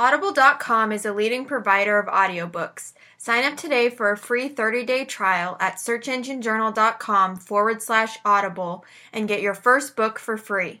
Audible.com 0.00 0.92
is 0.92 1.04
a 1.04 1.12
leading 1.12 1.44
provider 1.44 1.98
of 1.98 2.06
audiobooks. 2.06 2.94
Sign 3.18 3.44
up 3.44 3.58
today 3.58 3.90
for 3.90 4.10
a 4.10 4.16
free 4.16 4.48
30-day 4.48 5.04
trial 5.04 5.58
at 5.60 5.76
searchenginejournal.com 5.76 7.36
forward 7.36 7.82
slash 7.82 8.16
audible 8.24 8.82
and 9.12 9.28
get 9.28 9.42
your 9.42 9.52
first 9.52 9.96
book 9.96 10.18
for 10.18 10.38
free. 10.38 10.80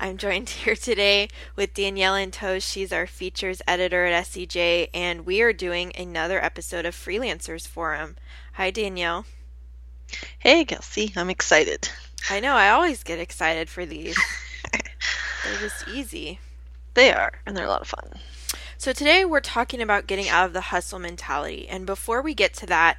I'm 0.00 0.16
joined 0.16 0.48
here 0.64 0.76
today 0.76 1.28
with 1.56 1.74
Danielle 1.74 2.14
Antosz. 2.14 2.62
She's 2.62 2.92
our 2.92 3.06
features 3.06 3.60
editor 3.66 4.06
at 4.06 4.26
SEJ, 4.26 4.90
and 4.94 5.26
we 5.26 5.42
are 5.42 5.52
doing 5.52 5.92
another 5.98 6.42
episode 6.42 6.86
of 6.86 6.94
Freelancers 6.94 7.66
Forum. 7.66 8.14
Hi, 8.52 8.70
Danielle. 8.70 9.26
Hey, 10.38 10.64
Kelsey. 10.64 11.12
I'm 11.16 11.30
excited. 11.30 11.88
I 12.30 12.38
know. 12.38 12.54
I 12.54 12.70
always 12.70 13.02
get 13.02 13.18
excited 13.18 13.68
for 13.68 13.84
these. 13.84 14.16
they're 14.72 15.58
just 15.58 15.88
easy. 15.88 16.38
They 16.94 17.12
are, 17.12 17.32
and 17.44 17.56
they're 17.56 17.66
a 17.66 17.70
lot 17.70 17.82
of 17.82 17.88
fun. 17.88 18.20
So, 18.76 18.92
today 18.92 19.24
we're 19.24 19.40
talking 19.40 19.82
about 19.82 20.06
getting 20.06 20.28
out 20.28 20.46
of 20.46 20.52
the 20.52 20.60
hustle 20.60 21.00
mentality. 21.00 21.66
And 21.68 21.86
before 21.86 22.22
we 22.22 22.34
get 22.34 22.54
to 22.54 22.66
that, 22.66 22.98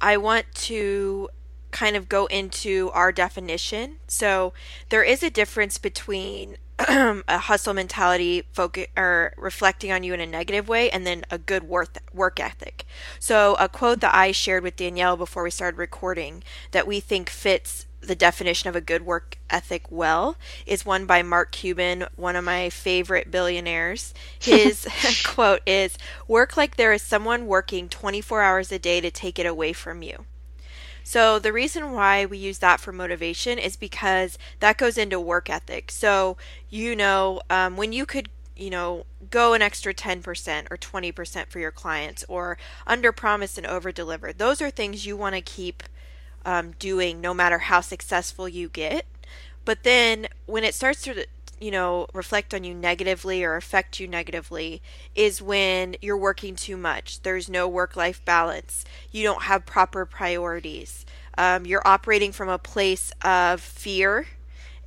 I 0.00 0.16
want 0.16 0.52
to 0.54 1.28
kind 1.70 1.96
of 1.96 2.08
go 2.08 2.26
into 2.26 2.90
our 2.92 3.12
definition. 3.12 3.96
So 4.06 4.52
there 4.88 5.02
is 5.02 5.22
a 5.22 5.30
difference 5.30 5.78
between 5.78 6.56
a 6.78 7.38
hustle 7.38 7.74
mentality 7.74 8.44
focus 8.52 8.86
or 8.96 9.34
reflecting 9.36 9.92
on 9.92 10.02
you 10.02 10.14
in 10.14 10.20
a 10.20 10.26
negative 10.26 10.68
way 10.68 10.90
and 10.90 11.06
then 11.06 11.24
a 11.30 11.36
good 11.36 11.64
work 11.64 11.98
work 12.14 12.40
ethic. 12.40 12.84
So 13.18 13.54
a 13.58 13.68
quote 13.68 14.00
that 14.00 14.14
I 14.14 14.32
shared 14.32 14.62
with 14.62 14.76
Danielle 14.76 15.16
before 15.16 15.42
we 15.42 15.50
started 15.50 15.76
recording 15.76 16.42
that 16.70 16.86
we 16.86 17.00
think 17.00 17.28
fits 17.28 17.86
the 18.00 18.14
definition 18.14 18.68
of 18.68 18.76
a 18.76 18.80
good 18.80 19.04
work 19.04 19.36
ethic 19.50 19.90
well 19.90 20.36
is 20.64 20.86
one 20.86 21.04
by 21.04 21.22
Mark 21.22 21.52
Cuban, 21.52 22.06
one 22.16 22.34
of 22.34 22.44
my 22.44 22.70
favorite 22.70 23.30
billionaires. 23.30 24.14
His 24.38 24.88
quote 25.24 25.60
is 25.66 25.98
Work 26.26 26.56
like 26.56 26.76
there 26.76 26.92
is 26.92 27.02
someone 27.02 27.46
working 27.46 27.88
24 27.88 28.40
hours 28.40 28.72
a 28.72 28.78
day 28.78 29.00
to 29.00 29.10
take 29.10 29.38
it 29.38 29.46
away 29.46 29.72
from 29.72 30.02
you. 30.02 30.24
So 31.10 31.40
the 31.40 31.52
reason 31.52 31.90
why 31.90 32.24
we 32.24 32.38
use 32.38 32.58
that 32.58 32.78
for 32.78 32.92
motivation 32.92 33.58
is 33.58 33.74
because 33.74 34.38
that 34.60 34.78
goes 34.78 34.96
into 34.96 35.18
work 35.18 35.50
ethic. 35.50 35.90
So 35.90 36.36
you 36.68 36.94
know 36.94 37.40
um, 37.50 37.76
when 37.76 37.92
you 37.92 38.06
could 38.06 38.28
you 38.56 38.70
know 38.70 39.06
go 39.28 39.52
an 39.52 39.60
extra 39.60 39.92
10% 39.92 40.68
or 40.70 40.76
20% 40.76 41.46
for 41.48 41.58
your 41.58 41.72
clients 41.72 42.24
or 42.28 42.58
under 42.86 43.10
promise 43.10 43.58
and 43.58 43.66
over 43.66 43.90
deliver 43.90 44.32
those 44.32 44.62
are 44.62 44.70
things 44.70 45.04
you 45.04 45.16
want 45.16 45.34
to 45.34 45.40
keep 45.40 45.82
um, 46.44 46.74
doing 46.78 47.20
no 47.20 47.34
matter 47.34 47.58
how 47.58 47.80
successful 47.80 48.48
you 48.48 48.68
get 48.68 49.04
but 49.64 49.82
then 49.82 50.28
when 50.46 50.62
it 50.62 50.74
starts 50.74 51.02
to 51.02 51.26
you 51.60 51.70
know, 51.70 52.06
reflect 52.14 52.54
on 52.54 52.64
you 52.64 52.74
negatively 52.74 53.44
or 53.44 53.56
affect 53.56 54.00
you 54.00 54.08
negatively 54.08 54.82
is 55.14 55.42
when 55.42 55.94
you're 56.00 56.16
working 56.16 56.56
too 56.56 56.76
much. 56.76 57.20
There's 57.22 57.48
no 57.48 57.68
work 57.68 57.96
life 57.96 58.24
balance. 58.24 58.84
You 59.12 59.22
don't 59.22 59.42
have 59.42 59.66
proper 59.66 60.06
priorities. 60.06 61.04
Um, 61.36 61.66
you're 61.66 61.86
operating 61.86 62.32
from 62.32 62.48
a 62.48 62.58
place 62.58 63.12
of 63.22 63.60
fear 63.60 64.26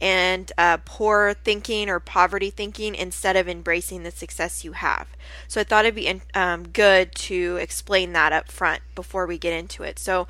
and 0.02 0.52
uh, 0.58 0.78
poor 0.84 1.34
thinking 1.46 1.90
or 1.90 2.00
poverty 2.00 2.50
thinking 2.50 2.94
instead 2.94 3.38
of 3.38 3.48
embracing 3.48 4.04
the 4.04 4.12
success 4.12 4.66
you 4.66 4.74
have. 4.74 5.08
So 5.48 5.62
I 5.62 5.64
thought 5.64 5.86
it'd 5.86 5.96
be 5.96 6.22
um, 6.34 6.68
good 6.68 7.16
to 7.16 7.58
explain 7.62 8.12
that 8.14 8.34
up 8.34 8.52
front 8.52 8.82
before 8.96 9.26
we 9.26 9.38
get 9.38 9.54
into 9.58 9.84
it. 9.84 10.00
So, 10.00 10.28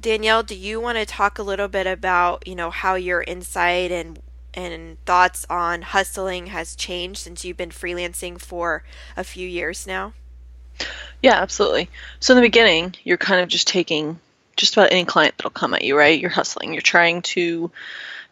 Danielle, 0.00 0.44
do 0.44 0.54
you 0.54 0.80
want 0.80 0.98
to 0.98 1.04
talk 1.04 1.38
a 1.38 1.42
little 1.42 1.66
bit 1.66 1.86
about 1.86 2.46
you 2.46 2.54
know 2.54 2.70
how 2.70 2.94
your 2.94 3.22
insight 3.22 3.90
and 3.90 4.20
and 4.54 5.02
thoughts 5.04 5.46
on 5.48 5.82
hustling 5.82 6.46
has 6.46 6.74
changed 6.74 7.20
since 7.20 7.44
you've 7.44 7.56
been 7.56 7.70
freelancing 7.70 8.40
for 8.40 8.84
a 9.16 9.24
few 9.24 9.46
years 9.46 9.86
now? 9.86 10.12
Yeah, 11.22 11.40
absolutely. 11.40 11.90
So 12.20 12.32
in 12.32 12.36
the 12.36 12.46
beginning, 12.46 12.94
you're 13.04 13.16
kind 13.16 13.40
of 13.40 13.48
just 13.48 13.68
taking 13.68 14.18
just 14.56 14.74
about 14.74 14.92
any 14.92 15.04
client 15.04 15.36
that'll 15.36 15.50
come 15.50 15.74
at 15.74 15.84
you, 15.84 15.96
right? 15.96 16.18
You're 16.18 16.30
hustling. 16.30 16.72
You're 16.72 16.82
trying 16.82 17.22
to 17.22 17.70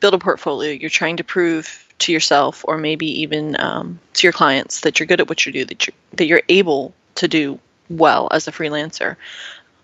build 0.01 0.15
a 0.15 0.19
portfolio. 0.19 0.73
You're 0.73 0.91
trying 0.91 1.19
to 1.19 1.25
prove 1.25 1.83
to 2.01 2.13
yourself, 2.13 2.65
or 2.69 2.77
maybe 2.77 3.23
even 3.23 3.59
um, 3.59 3.99
to 4.15 4.27
your 4.27 4.33
clients, 4.33 4.83
that 4.83 4.99
you're 4.99 5.07
good 5.07 5.21
at 5.21 5.29
what 5.29 5.47
you 5.47 5.53
do, 5.53 5.65
that 5.65 5.87
you're 5.87 5.95
that 6.15 6.27
you're 6.27 6.43
able 6.49 6.95
to 7.17 7.29
do 7.29 7.59
well 7.89 8.29
as 8.31 8.47
a 8.49 8.53
freelancer. 8.53 9.17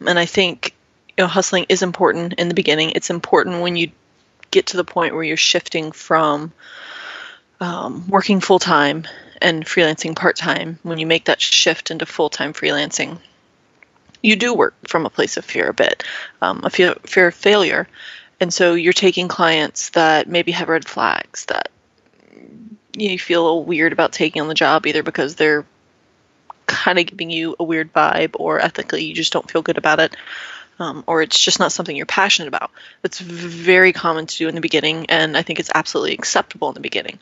And 0.06 0.18
I 0.18 0.26
think 0.26 0.74
you 1.16 1.24
know 1.24 1.28
hustling 1.28 1.66
is 1.68 1.82
important 1.82 2.34
in 2.34 2.48
the 2.48 2.54
beginning. 2.54 2.90
It's 2.90 3.10
important 3.10 3.62
when 3.62 3.76
you 3.76 3.90
get 4.52 4.66
to 4.66 4.76
the 4.76 4.84
point 4.84 5.14
where 5.14 5.24
you're 5.24 5.36
shifting 5.36 5.90
from 5.90 6.52
um, 7.60 8.06
working 8.08 8.40
full 8.40 8.60
time 8.60 9.06
and 9.40 9.64
freelancing 9.64 10.14
part 10.14 10.36
time, 10.36 10.78
when 10.84 10.98
you 10.98 11.06
make 11.06 11.24
that 11.24 11.40
shift 11.40 11.90
into 11.90 12.06
full 12.06 12.30
time 12.30 12.52
freelancing, 12.52 13.18
you 14.22 14.36
do 14.36 14.54
work 14.54 14.74
from 14.86 15.04
a 15.04 15.10
place 15.10 15.36
of 15.36 15.44
fear 15.44 15.68
a 15.68 15.74
bit, 15.74 16.04
um, 16.40 16.60
a 16.62 16.70
fear, 16.70 16.94
fear 17.04 17.26
of 17.28 17.34
failure. 17.34 17.88
And 18.40 18.54
so 18.54 18.74
you're 18.74 18.92
taking 18.92 19.26
clients 19.26 19.90
that 19.90 20.28
maybe 20.28 20.52
have 20.52 20.68
red 20.68 20.86
flags 20.86 21.46
that 21.46 21.70
you 22.96 23.18
feel 23.18 23.64
weird 23.64 23.92
about 23.92 24.12
taking 24.12 24.42
on 24.42 24.48
the 24.48 24.54
job, 24.54 24.86
either 24.86 25.02
because 25.02 25.34
they're 25.34 25.64
kind 26.66 26.98
of 26.98 27.06
giving 27.06 27.30
you 27.30 27.56
a 27.58 27.64
weird 27.64 27.92
vibe 27.92 28.34
or 28.38 28.60
ethically 28.60 29.04
you 29.04 29.14
just 29.14 29.32
don't 29.32 29.50
feel 29.50 29.62
good 29.62 29.78
about 29.78 30.00
it 30.00 30.16
um, 30.78 31.04
or 31.06 31.22
it's 31.22 31.38
just 31.38 31.58
not 31.58 31.72
something 31.72 31.94
you're 31.94 32.06
passionate 32.06 32.48
about. 32.48 32.70
It's 33.04 33.20
very 33.20 33.92
common 33.92 34.26
to 34.26 34.36
do 34.36 34.48
in 34.48 34.54
the 34.54 34.60
beginning, 34.60 35.06
and 35.08 35.36
I 35.36 35.42
think 35.42 35.60
it's 35.60 35.70
absolutely 35.74 36.14
acceptable 36.14 36.68
in 36.68 36.74
the 36.74 36.80
beginning. 36.80 37.20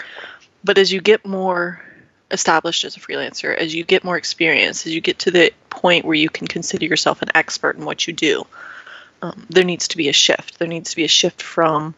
But 0.62 0.78
as 0.78 0.92
you 0.92 1.00
get 1.00 1.26
more 1.26 1.82
established 2.30 2.84
as 2.84 2.96
a 2.96 3.00
freelancer, 3.00 3.56
as 3.56 3.74
you 3.74 3.84
get 3.84 4.04
more 4.04 4.16
experience, 4.16 4.86
as 4.86 4.94
you 4.94 5.00
get 5.00 5.20
to 5.20 5.30
the 5.30 5.52
point 5.68 6.04
where 6.04 6.14
you 6.14 6.28
can 6.28 6.46
consider 6.46 6.86
yourself 6.86 7.22
an 7.22 7.30
expert 7.34 7.76
in 7.76 7.84
what 7.84 8.06
you 8.06 8.12
do, 8.12 8.46
um, 9.22 9.46
there 9.50 9.64
needs 9.64 9.88
to 9.88 9.96
be 9.96 10.08
a 10.08 10.12
shift. 10.12 10.58
There 10.58 10.68
needs 10.68 10.90
to 10.90 10.96
be 10.96 11.04
a 11.04 11.08
shift 11.08 11.42
from 11.42 11.94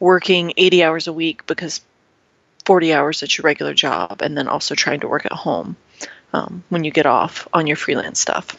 working 0.00 0.52
80 0.56 0.84
hours 0.84 1.06
a 1.06 1.12
week 1.12 1.46
because 1.46 1.80
40 2.64 2.92
hours 2.92 3.22
at 3.22 3.36
your 3.36 3.44
regular 3.44 3.74
job, 3.74 4.20
and 4.20 4.36
then 4.36 4.48
also 4.48 4.74
trying 4.74 5.00
to 5.00 5.08
work 5.08 5.24
at 5.24 5.32
home 5.32 5.76
um, 6.32 6.62
when 6.68 6.84
you 6.84 6.90
get 6.90 7.06
off 7.06 7.48
on 7.52 7.66
your 7.66 7.76
freelance 7.76 8.20
stuff. 8.20 8.56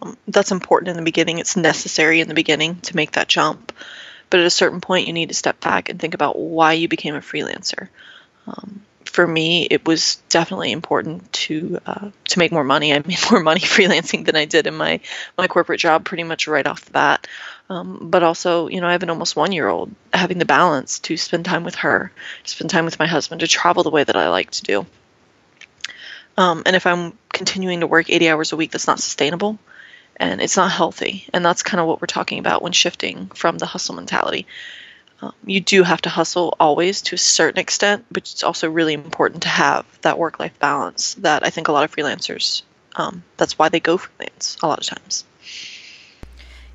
Um, 0.00 0.16
that's 0.28 0.52
important 0.52 0.90
in 0.90 0.96
the 0.96 1.02
beginning. 1.02 1.38
It's 1.38 1.56
necessary 1.56 2.20
in 2.20 2.28
the 2.28 2.34
beginning 2.34 2.80
to 2.82 2.96
make 2.96 3.12
that 3.12 3.28
jump. 3.28 3.72
But 4.30 4.40
at 4.40 4.46
a 4.46 4.50
certain 4.50 4.80
point, 4.80 5.06
you 5.06 5.12
need 5.12 5.28
to 5.28 5.34
step 5.34 5.60
back 5.60 5.88
and 5.88 6.00
think 6.00 6.14
about 6.14 6.38
why 6.38 6.72
you 6.72 6.88
became 6.88 7.14
a 7.14 7.20
freelancer. 7.20 7.88
Um, 8.46 8.82
for 9.04 9.26
me, 9.26 9.68
it 9.70 9.84
was 9.84 10.22
definitely 10.30 10.72
important 10.72 11.30
to 11.34 11.78
uh, 11.84 12.10
to 12.28 12.38
make 12.38 12.50
more 12.50 12.64
money. 12.64 12.94
I 12.94 12.98
made 13.06 13.18
more 13.30 13.42
money 13.42 13.60
freelancing 13.60 14.24
than 14.24 14.36
I 14.36 14.46
did 14.46 14.66
in 14.66 14.74
my 14.74 15.00
my 15.36 15.48
corporate 15.48 15.80
job, 15.80 16.04
pretty 16.04 16.24
much 16.24 16.48
right 16.48 16.66
off 16.66 16.86
the 16.86 16.92
bat. 16.92 17.26
Um, 17.68 18.08
but 18.10 18.22
also, 18.22 18.68
you 18.68 18.80
know, 18.80 18.86
I 18.86 18.92
have 18.92 19.02
an 19.02 19.10
almost 19.10 19.36
one 19.36 19.52
year 19.52 19.68
old. 19.68 19.94
Having 20.14 20.38
the 20.38 20.44
balance 20.46 20.98
to 21.00 21.16
spend 21.18 21.44
time 21.44 21.64
with 21.64 21.76
her, 21.76 22.10
to 22.44 22.50
spend 22.50 22.70
time 22.70 22.86
with 22.86 22.98
my 22.98 23.06
husband, 23.06 23.40
to 23.42 23.48
travel 23.48 23.82
the 23.82 23.90
way 23.90 24.02
that 24.02 24.16
I 24.16 24.30
like 24.30 24.50
to 24.52 24.62
do. 24.62 24.86
Um, 26.38 26.62
and 26.64 26.74
if 26.74 26.86
I'm 26.86 27.12
continuing 27.28 27.80
to 27.80 27.86
work 27.86 28.08
80 28.08 28.30
hours 28.30 28.52
a 28.52 28.56
week, 28.56 28.70
that's 28.70 28.86
not 28.86 28.98
sustainable 28.98 29.58
and 30.22 30.40
it's 30.40 30.56
not 30.56 30.70
healthy. 30.70 31.26
And 31.32 31.44
that's 31.44 31.64
kind 31.64 31.80
of 31.80 31.88
what 31.88 32.00
we're 32.00 32.06
talking 32.06 32.38
about 32.38 32.62
when 32.62 32.70
shifting 32.70 33.26
from 33.34 33.58
the 33.58 33.66
hustle 33.66 33.96
mentality. 33.96 34.46
Um, 35.20 35.34
you 35.44 35.60
do 35.60 35.82
have 35.82 36.00
to 36.02 36.08
hustle 36.08 36.56
always 36.60 37.02
to 37.02 37.16
a 37.16 37.18
certain 37.18 37.58
extent, 37.58 38.06
but 38.08 38.22
it's 38.22 38.44
also 38.44 38.70
really 38.70 38.94
important 38.94 39.42
to 39.42 39.48
have 39.48 39.84
that 40.02 40.18
work 40.18 40.38
life 40.38 40.56
balance 40.60 41.14
that 41.14 41.44
I 41.44 41.50
think 41.50 41.66
a 41.66 41.72
lot 41.72 41.82
of 41.82 41.94
freelancers, 41.94 42.62
um, 42.94 43.24
that's 43.36 43.58
why 43.58 43.68
they 43.68 43.80
go 43.80 43.98
freelance 43.98 44.56
a 44.62 44.68
lot 44.68 44.78
of 44.78 44.86
times. 44.86 45.24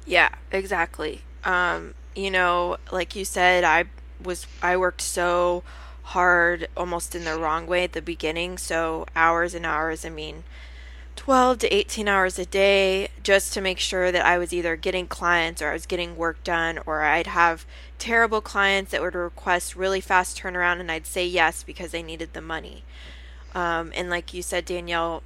Yeah, 0.05 0.29
exactly. 0.51 1.21
Um, 1.45 1.93
you 2.15 2.31
know, 2.31 2.77
like 2.91 3.15
you 3.15 3.23
said, 3.23 3.63
I 3.63 3.85
was, 4.21 4.45
I 4.61 4.75
worked 4.75 5.01
so 5.01 5.63
hard 6.03 6.67
almost 6.75 7.15
in 7.15 7.23
the 7.23 7.39
wrong 7.39 7.65
way 7.65 7.85
at 7.85 7.93
the 7.93 8.01
beginning. 8.01 8.57
So 8.57 9.05
hours 9.15 9.53
and 9.53 9.65
hours. 9.65 10.03
I 10.03 10.09
mean, 10.09 10.43
12 11.17 11.57
to 11.59 11.75
18 11.75 12.07
hours 12.07 12.39
a 12.39 12.45
day 12.45 13.09
just 13.21 13.51
to 13.53 13.59
make 13.59 13.79
sure 13.79 14.11
that 14.11 14.25
I 14.25 14.37
was 14.37 14.53
either 14.53 14.77
getting 14.77 15.07
clients 15.07 15.61
or 15.61 15.69
I 15.69 15.73
was 15.73 15.85
getting 15.85 16.15
work 16.15 16.41
done, 16.45 16.79
or 16.85 17.01
I'd 17.01 17.27
have 17.27 17.65
terrible 17.99 18.39
clients 18.39 18.91
that 18.91 19.01
would 19.01 19.15
request 19.15 19.75
really 19.75 19.99
fast 19.99 20.39
turnaround 20.39 20.79
and 20.79 20.89
I'd 20.89 21.05
say 21.05 21.25
yes 21.25 21.63
because 21.63 21.91
they 21.91 22.03
needed 22.03 22.31
the 22.31 22.41
money. 22.41 22.83
Um, 23.53 23.91
and 23.95 24.09
like 24.09 24.33
you 24.33 24.41
said, 24.41 24.63
Danielle, 24.63 25.23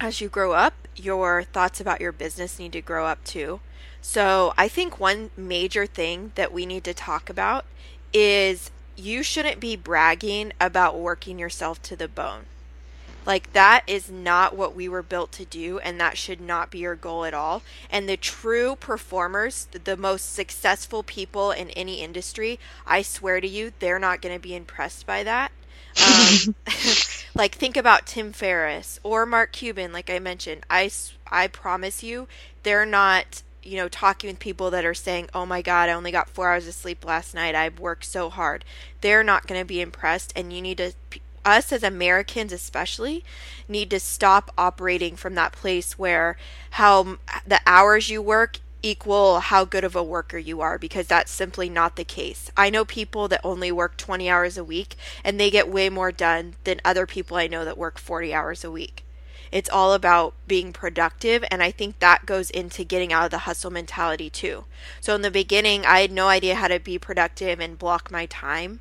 as 0.00 0.20
you 0.20 0.28
grow 0.28 0.52
up, 0.52 0.88
your 0.96 1.44
thoughts 1.44 1.80
about 1.80 2.00
your 2.00 2.12
business 2.12 2.58
need 2.58 2.72
to 2.72 2.80
grow 2.80 3.06
up 3.06 3.22
too. 3.22 3.60
So 4.00 4.52
I 4.58 4.66
think 4.66 4.98
one 4.98 5.30
major 5.36 5.86
thing 5.86 6.32
that 6.34 6.52
we 6.52 6.66
need 6.66 6.82
to 6.84 6.94
talk 6.94 7.30
about 7.30 7.66
is 8.12 8.70
you 8.96 9.22
shouldn't 9.22 9.60
be 9.60 9.76
bragging 9.76 10.52
about 10.60 10.98
working 10.98 11.38
yourself 11.38 11.80
to 11.82 11.96
the 11.96 12.08
bone. 12.08 12.46
Like, 13.24 13.52
that 13.52 13.84
is 13.86 14.10
not 14.10 14.56
what 14.56 14.74
we 14.74 14.88
were 14.88 15.02
built 15.02 15.32
to 15.32 15.44
do, 15.44 15.78
and 15.78 16.00
that 16.00 16.18
should 16.18 16.40
not 16.40 16.70
be 16.70 16.78
your 16.78 16.96
goal 16.96 17.24
at 17.24 17.34
all. 17.34 17.62
And 17.90 18.08
the 18.08 18.16
true 18.16 18.76
performers, 18.76 19.68
the 19.84 19.96
most 19.96 20.34
successful 20.34 21.02
people 21.02 21.52
in 21.52 21.70
any 21.70 22.00
industry, 22.00 22.58
I 22.86 23.02
swear 23.02 23.40
to 23.40 23.48
you, 23.48 23.72
they're 23.78 23.98
not 23.98 24.20
going 24.20 24.34
to 24.34 24.40
be 24.40 24.56
impressed 24.56 25.06
by 25.06 25.22
that. 25.22 25.52
Um, 26.02 26.54
like, 27.34 27.54
think 27.54 27.76
about 27.76 28.06
Tim 28.06 28.32
Ferriss 28.32 28.98
or 29.02 29.24
Mark 29.24 29.52
Cuban, 29.52 29.92
like 29.92 30.10
I 30.10 30.18
mentioned. 30.18 30.66
I, 30.68 30.90
I 31.30 31.46
promise 31.46 32.02
you, 32.02 32.26
they're 32.62 32.86
not 32.86 33.42
you 33.62 33.76
know, 33.76 33.88
talking 33.88 34.28
with 34.28 34.38
people 34.38 34.70
that 34.70 34.84
are 34.84 34.94
saying, 34.94 35.28
oh 35.34 35.46
my 35.46 35.62
God, 35.62 35.88
I 35.88 35.92
only 35.92 36.10
got 36.10 36.28
four 36.28 36.50
hours 36.50 36.66
of 36.66 36.74
sleep 36.74 37.04
last 37.04 37.34
night. 37.34 37.54
I 37.54 37.68
worked 37.68 38.04
so 38.04 38.28
hard. 38.28 38.64
They're 39.00 39.22
not 39.22 39.46
going 39.46 39.60
to 39.60 39.64
be 39.64 39.80
impressed. 39.80 40.32
And 40.34 40.52
you 40.52 40.60
need 40.60 40.78
to 40.78 40.92
us 41.44 41.72
as 41.72 41.82
Americans 41.82 42.52
especially 42.52 43.24
need 43.68 43.90
to 43.90 44.00
stop 44.00 44.50
operating 44.56 45.16
from 45.16 45.34
that 45.34 45.52
place 45.52 45.98
where 45.98 46.36
how 46.72 47.18
the 47.46 47.60
hours 47.66 48.10
you 48.10 48.22
work 48.22 48.58
equal 48.82 49.40
how 49.40 49.64
good 49.64 49.84
of 49.84 49.94
a 49.94 50.02
worker 50.02 50.38
you 50.38 50.60
are 50.60 50.78
because 50.78 51.06
that's 51.06 51.30
simply 51.30 51.68
not 51.68 51.96
the 51.96 52.04
case. 52.04 52.50
I 52.56 52.70
know 52.70 52.84
people 52.84 53.28
that 53.28 53.40
only 53.44 53.70
work 53.70 53.96
20 53.96 54.28
hours 54.28 54.58
a 54.58 54.64
week 54.64 54.96
and 55.24 55.38
they 55.38 55.50
get 55.50 55.70
way 55.70 55.88
more 55.88 56.12
done 56.12 56.54
than 56.64 56.80
other 56.84 57.06
people 57.06 57.36
I 57.36 57.46
know 57.46 57.64
that 57.64 57.78
work 57.78 57.98
40 57.98 58.34
hours 58.34 58.64
a 58.64 58.70
week. 58.70 59.04
It's 59.52 59.70
all 59.70 59.92
about 59.92 60.34
being 60.48 60.72
productive 60.72 61.44
and 61.50 61.62
I 61.62 61.70
think 61.70 61.98
that 61.98 62.26
goes 62.26 62.50
into 62.50 62.84
getting 62.84 63.12
out 63.12 63.26
of 63.26 63.30
the 63.30 63.38
hustle 63.38 63.70
mentality 63.70 64.30
too. 64.30 64.64
So 65.00 65.14
in 65.14 65.22
the 65.22 65.30
beginning 65.30 65.86
I 65.86 66.00
had 66.00 66.12
no 66.12 66.28
idea 66.28 66.56
how 66.56 66.68
to 66.68 66.80
be 66.80 66.98
productive 66.98 67.60
and 67.60 67.78
block 67.78 68.10
my 68.10 68.26
time 68.26 68.80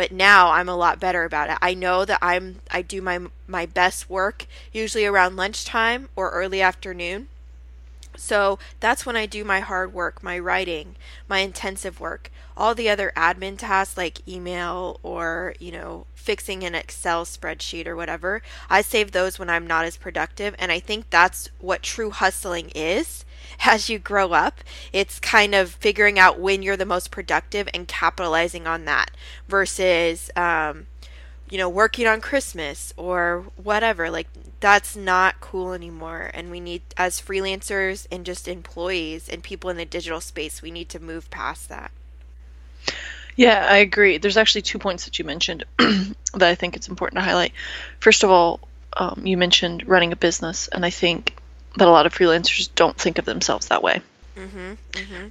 but 0.00 0.10
now 0.10 0.52
I'm 0.52 0.70
a 0.70 0.76
lot 0.76 0.98
better 0.98 1.24
about 1.24 1.50
it. 1.50 1.58
I 1.60 1.74
know 1.74 2.06
that 2.06 2.20
I'm 2.22 2.60
I 2.70 2.80
do 2.80 3.02
my 3.02 3.18
my 3.46 3.66
best 3.66 4.08
work 4.08 4.46
usually 4.72 5.04
around 5.04 5.36
lunchtime 5.36 6.08
or 6.16 6.30
early 6.30 6.62
afternoon. 6.62 7.28
So 8.16 8.58
that's 8.80 9.04
when 9.04 9.14
I 9.14 9.26
do 9.26 9.44
my 9.44 9.60
hard 9.60 9.92
work, 9.92 10.22
my 10.22 10.38
writing, 10.38 10.96
my 11.28 11.40
intensive 11.40 12.00
work. 12.00 12.30
All 12.56 12.74
the 12.74 12.88
other 12.88 13.12
admin 13.14 13.58
tasks 13.58 13.98
like 13.98 14.26
email 14.26 14.98
or, 15.02 15.54
you 15.60 15.70
know, 15.70 16.06
fixing 16.14 16.64
an 16.64 16.74
Excel 16.74 17.26
spreadsheet 17.26 17.86
or 17.86 17.94
whatever, 17.94 18.40
I 18.70 18.80
save 18.80 19.12
those 19.12 19.38
when 19.38 19.50
I'm 19.50 19.66
not 19.66 19.84
as 19.84 19.98
productive. 19.98 20.54
And 20.58 20.72
I 20.72 20.80
think 20.80 21.10
that's 21.10 21.50
what 21.58 21.82
true 21.82 22.08
hustling 22.08 22.70
is 22.74 23.26
as 23.64 23.88
you 23.88 23.98
grow 23.98 24.32
up. 24.32 24.60
It's 24.92 25.18
kind 25.20 25.54
of 25.54 25.70
figuring 25.70 26.18
out 26.18 26.38
when 26.38 26.62
you're 26.62 26.76
the 26.76 26.86
most 26.86 27.10
productive 27.10 27.68
and 27.74 27.86
capitalizing 27.88 28.66
on 28.66 28.84
that 28.86 29.10
versus, 29.48 30.30
um, 30.36 30.86
you 31.50 31.58
know, 31.58 31.68
working 31.68 32.06
on 32.06 32.20
Christmas 32.20 32.92
or 32.96 33.46
whatever. 33.56 34.10
Like, 34.10 34.28
that's 34.60 34.94
not 34.94 35.40
cool 35.40 35.72
anymore. 35.72 36.30
And 36.32 36.50
we 36.50 36.60
need, 36.60 36.82
as 36.96 37.20
freelancers 37.20 38.06
and 38.10 38.24
just 38.24 38.46
employees 38.46 39.28
and 39.28 39.42
people 39.42 39.70
in 39.70 39.76
the 39.76 39.84
digital 39.84 40.20
space, 40.20 40.62
we 40.62 40.70
need 40.70 40.88
to 40.90 41.00
move 41.00 41.30
past 41.30 41.68
that. 41.68 41.90
Yeah, 43.36 43.66
I 43.68 43.78
agree. 43.78 44.18
There's 44.18 44.36
actually 44.36 44.62
two 44.62 44.78
points 44.78 45.06
that 45.06 45.18
you 45.18 45.24
mentioned 45.24 45.64
that 45.78 46.14
I 46.42 46.54
think 46.54 46.76
it's 46.76 46.88
important 46.88 47.18
to 47.18 47.24
highlight. 47.24 47.52
First 47.98 48.22
of 48.22 48.30
all, 48.30 48.60
um, 48.96 49.22
you 49.24 49.36
mentioned 49.36 49.86
running 49.86 50.12
a 50.12 50.16
business, 50.16 50.68
and 50.68 50.84
I 50.84 50.90
think 50.90 51.39
that 51.76 51.88
a 51.88 51.90
lot 51.90 52.06
of 52.06 52.14
freelancers 52.14 52.68
don't 52.74 52.96
think 52.96 53.18
of 53.18 53.24
themselves 53.24 53.68
that 53.68 53.82
way. 53.82 54.02
Mm-hmm, 54.36 54.72
mm-hmm. 54.92 55.28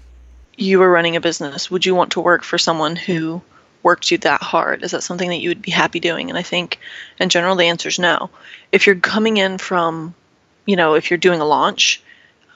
You 0.57 0.81
are 0.83 0.91
running 0.91 1.15
a 1.15 1.21
business. 1.21 1.71
Would 1.71 1.86
you 1.86 1.95
want 1.95 2.12
to 2.12 2.21
work 2.21 2.44
for 2.44 2.57
someone 2.57 2.95
who 2.95 3.41
worked 3.81 4.12
you 4.12 4.18
that 4.19 4.41
hard? 4.41 4.83
Is 4.83 4.91
that 4.91 5.03
something 5.03 5.30
that 5.30 5.39
you 5.39 5.50
would 5.50 5.62
be 5.62 5.71
happy 5.71 6.00
doing? 6.00 6.30
And 6.30 6.38
I 6.38 6.44
think, 6.44 6.80
in 7.19 7.30
general, 7.30 7.56
the 7.56 7.65
answer 7.65 7.89
is 7.89 8.00
no. 8.00 8.30
If 8.71 8.86
you're 8.86 8.95
coming 8.95 9.38
in 9.38 9.57
from, 9.57 10.13
you 10.65 10.75
know, 10.75 10.95
if 10.95 11.09
you're 11.09 11.18
doing 11.18 11.39
a 11.39 11.45
launch, 11.45 12.01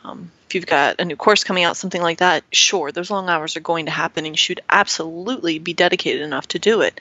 um, 0.04 0.32
if 0.48 0.56
you've 0.56 0.66
got 0.66 1.00
a 1.00 1.06
new 1.06 1.16
course 1.16 1.44
coming 1.44 1.64
out, 1.64 1.78
something 1.78 2.02
like 2.02 2.20
that, 2.20 2.44
sure, 2.52 2.92
those 2.92 3.10
long 3.10 3.30
hours 3.30 3.58
are 3.58 3.62
going 3.62 3.86
to 3.86 3.92
happen 3.92 4.26
and 4.26 4.36
you 4.36 4.38
should 4.38 4.62
absolutely 4.70 5.60
be 5.60 5.74
dedicated 5.74 6.22
enough 6.22 6.48
to 6.50 6.60
do 6.60 6.82
it. 6.82 7.00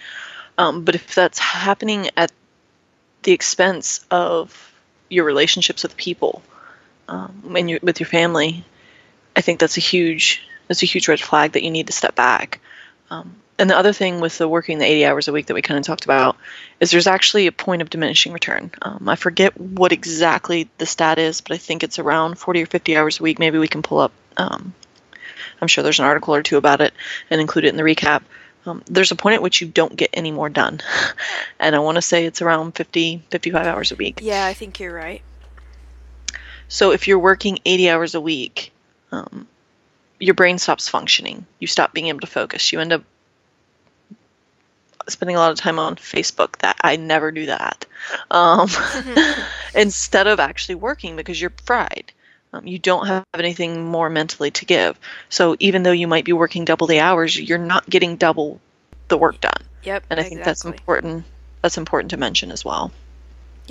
Um, 0.56 0.84
but 0.84 0.94
if 0.94 1.14
that's 1.14 1.38
happening 1.38 2.10
at 2.16 2.32
the 3.24 3.32
expense 3.32 4.04
of 4.10 4.72
your 5.08 5.24
relationships 5.24 5.82
with 5.82 5.96
people, 5.96 6.42
um, 7.08 7.54
and 7.56 7.70
you, 7.70 7.78
with 7.82 8.00
your 8.00 8.08
family, 8.08 8.64
I 9.36 9.40
think 9.40 9.60
that's 9.60 9.76
a 9.76 9.80
huge 9.80 10.42
that's 10.68 10.82
a 10.82 10.86
huge 10.86 11.08
red 11.08 11.20
flag 11.20 11.52
that 11.52 11.62
you 11.62 11.70
need 11.70 11.88
to 11.88 11.92
step 11.92 12.14
back. 12.14 12.60
Um, 13.10 13.36
and 13.58 13.68
the 13.68 13.76
other 13.76 13.92
thing 13.92 14.20
with 14.20 14.38
the 14.38 14.48
working 14.48 14.78
the 14.78 14.86
80 14.86 15.04
hours 15.04 15.28
a 15.28 15.32
week 15.32 15.46
that 15.46 15.54
we 15.54 15.62
kind 15.62 15.78
of 15.78 15.84
talked 15.84 16.04
about 16.04 16.36
is 16.80 16.90
there's 16.90 17.06
actually 17.06 17.46
a 17.46 17.52
point 17.52 17.82
of 17.82 17.90
diminishing 17.90 18.32
return. 18.32 18.70
Um, 18.80 19.08
I 19.08 19.16
forget 19.16 19.58
what 19.60 19.92
exactly 19.92 20.68
the 20.78 20.86
stat 20.86 21.18
is, 21.18 21.42
but 21.42 21.52
I 21.52 21.58
think 21.58 21.82
it's 21.82 21.98
around 21.98 22.38
40 22.38 22.62
or 22.62 22.66
50 22.66 22.96
hours 22.96 23.20
a 23.20 23.22
week. 23.22 23.38
Maybe 23.38 23.58
we 23.58 23.68
can 23.68 23.82
pull 23.82 23.98
up. 23.98 24.12
Um, 24.36 24.74
I'm 25.60 25.68
sure 25.68 25.84
there's 25.84 26.00
an 26.00 26.06
article 26.06 26.34
or 26.34 26.42
two 26.42 26.56
about 26.56 26.80
it 26.80 26.94
and 27.30 27.40
include 27.40 27.66
it 27.66 27.68
in 27.68 27.76
the 27.76 27.82
recap. 27.82 28.22
Um, 28.64 28.82
there's 28.86 29.10
a 29.10 29.16
point 29.16 29.34
at 29.34 29.42
which 29.42 29.60
you 29.60 29.68
don't 29.68 29.94
get 29.94 30.10
any 30.12 30.30
more 30.30 30.48
done. 30.48 30.80
and 31.60 31.76
I 31.76 31.80
want 31.80 31.96
to 31.96 32.02
say 32.02 32.24
it's 32.24 32.42
around 32.42 32.72
50, 32.72 33.22
55 33.30 33.66
hours 33.66 33.92
a 33.92 33.96
week. 33.96 34.20
Yeah, 34.22 34.46
I 34.46 34.54
think 34.54 34.80
you're 34.80 34.94
right. 34.94 35.22
So 36.72 36.90
if 36.90 37.06
you're 37.06 37.18
working 37.18 37.58
80 37.66 37.90
hours 37.90 38.14
a 38.14 38.20
week, 38.20 38.72
um, 39.12 39.46
your 40.18 40.32
brain 40.32 40.56
stops 40.56 40.88
functioning. 40.88 41.44
You 41.58 41.66
stop 41.66 41.92
being 41.92 42.06
able 42.06 42.20
to 42.20 42.26
focus. 42.26 42.72
You 42.72 42.80
end 42.80 42.94
up 42.94 43.04
spending 45.06 45.36
a 45.36 45.38
lot 45.38 45.52
of 45.52 45.58
time 45.58 45.78
on 45.78 45.96
Facebook. 45.96 46.56
That 46.60 46.78
I 46.80 46.96
never 46.96 47.30
do 47.30 47.44
that. 47.44 47.84
Um, 48.30 48.70
instead 49.74 50.26
of 50.26 50.40
actually 50.40 50.76
working 50.76 51.14
because 51.14 51.38
you're 51.38 51.52
fried. 51.66 52.10
Um, 52.54 52.66
you 52.66 52.78
don't 52.78 53.06
have 53.06 53.26
anything 53.34 53.84
more 53.84 54.08
mentally 54.08 54.50
to 54.52 54.64
give. 54.64 54.98
So 55.28 55.56
even 55.58 55.82
though 55.82 55.92
you 55.92 56.08
might 56.08 56.24
be 56.24 56.32
working 56.32 56.64
double 56.64 56.86
the 56.86 57.00
hours, 57.00 57.38
you're 57.38 57.58
not 57.58 57.88
getting 57.88 58.16
double 58.16 58.62
the 59.08 59.18
work 59.18 59.42
done. 59.42 59.62
Yep. 59.82 60.04
And 60.08 60.18
I 60.18 60.22
think 60.22 60.42
that's 60.42 60.64
important. 60.64 61.26
That's 61.60 61.76
important 61.76 62.12
to 62.12 62.16
mention 62.16 62.50
as 62.50 62.64
well. 62.64 62.92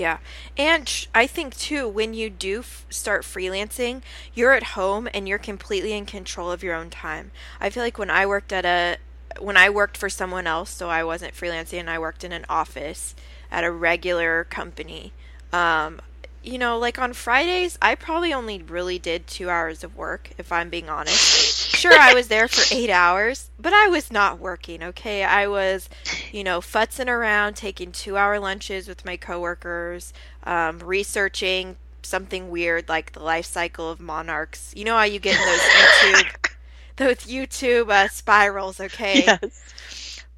Yeah. 0.01 0.18
And 0.58 1.08
I 1.13 1.27
think 1.27 1.55
too, 1.55 1.88
when 1.88 2.15
you 2.15 2.31
do 2.31 2.62
f- 2.62 2.88
start 2.89 3.22
freelancing, 3.22 4.01
you're 4.34 4.53
at 4.53 4.74
home 4.74 5.08
and 5.13 5.27
you're 5.27 5.38
completely 5.38 5.93
in 5.93 6.08
control 6.08 6.51
of 6.51 6.63
your 6.63 6.74
own 6.74 6.89
time. 6.89 7.29
I 7.60 7.70
feel 7.70 7.84
like 7.84 8.00
when 8.00 8.10
I 8.10 8.25
worked 8.25 8.51
at 8.51 8.65
a, 8.65 8.98
when 9.39 9.58
I 9.58 9.70
worked 9.70 9.98
for 9.98 10.10
someone 10.10 10.48
else, 10.48 10.72
so 10.72 10.89
I 10.89 11.03
wasn't 11.03 11.36
freelancing 11.36 11.81
and 11.81 11.88
I 11.88 12.00
worked 12.00 12.24
in 12.24 12.31
an 12.31 12.48
office 12.50 13.13
at 13.51 13.63
a 13.63 13.70
regular 13.70 14.43
company, 14.46 15.13
um, 15.53 16.01
you 16.43 16.57
know, 16.57 16.77
like 16.77 16.98
on 17.00 17.13
Fridays, 17.13 17.77
I 17.81 17.95
probably 17.95 18.33
only 18.33 18.62
really 18.62 18.98
did 19.00 19.27
two 19.27 19.50
hours 19.50 19.83
of 19.83 19.95
work, 19.95 20.31
if 20.38 20.51
I'm 20.51 20.69
being 20.69 20.89
honest. 20.89 21.75
sure, 21.75 21.93
I 21.98 22.13
was 22.13 22.27
there 22.27 22.48
for 22.48 22.74
eight 22.74 22.89
hours, 22.89 23.50
but 23.60 23.74
I 23.74 23.88
was 23.88 24.12
not 24.12 24.39
working, 24.39 24.83
okay? 24.83 25.24
I 25.24 25.48
was, 25.48 25.89
you 26.31 26.43
know, 26.43 26.60
futzing 26.60 27.07
around, 27.07 27.55
taking 27.55 27.91
two 27.91 28.17
hour 28.17 28.39
lunches 28.39 28.88
with 28.88 29.05
my 29.05 29.17
coworkers, 29.17 30.13
um, 30.43 30.79
researching 30.79 31.77
something 32.03 32.50
weird 32.50 32.89
like 32.89 33.13
the 33.13 33.21
life 33.21 33.45
cycle 33.45 33.89
of 33.89 34.00
monarchs. 34.00 34.74
You 34.75 34.86
know 34.86 34.95
how 34.98 35.03
you 35.03 35.19
get 35.19 35.38
those 35.38 35.60
YouTube, 35.62 36.51
those 36.98 37.17
YouTube 37.31 37.89
uh, 37.91 38.07
spirals, 38.07 38.79
okay? 38.79 39.25
Yes. 39.25 39.62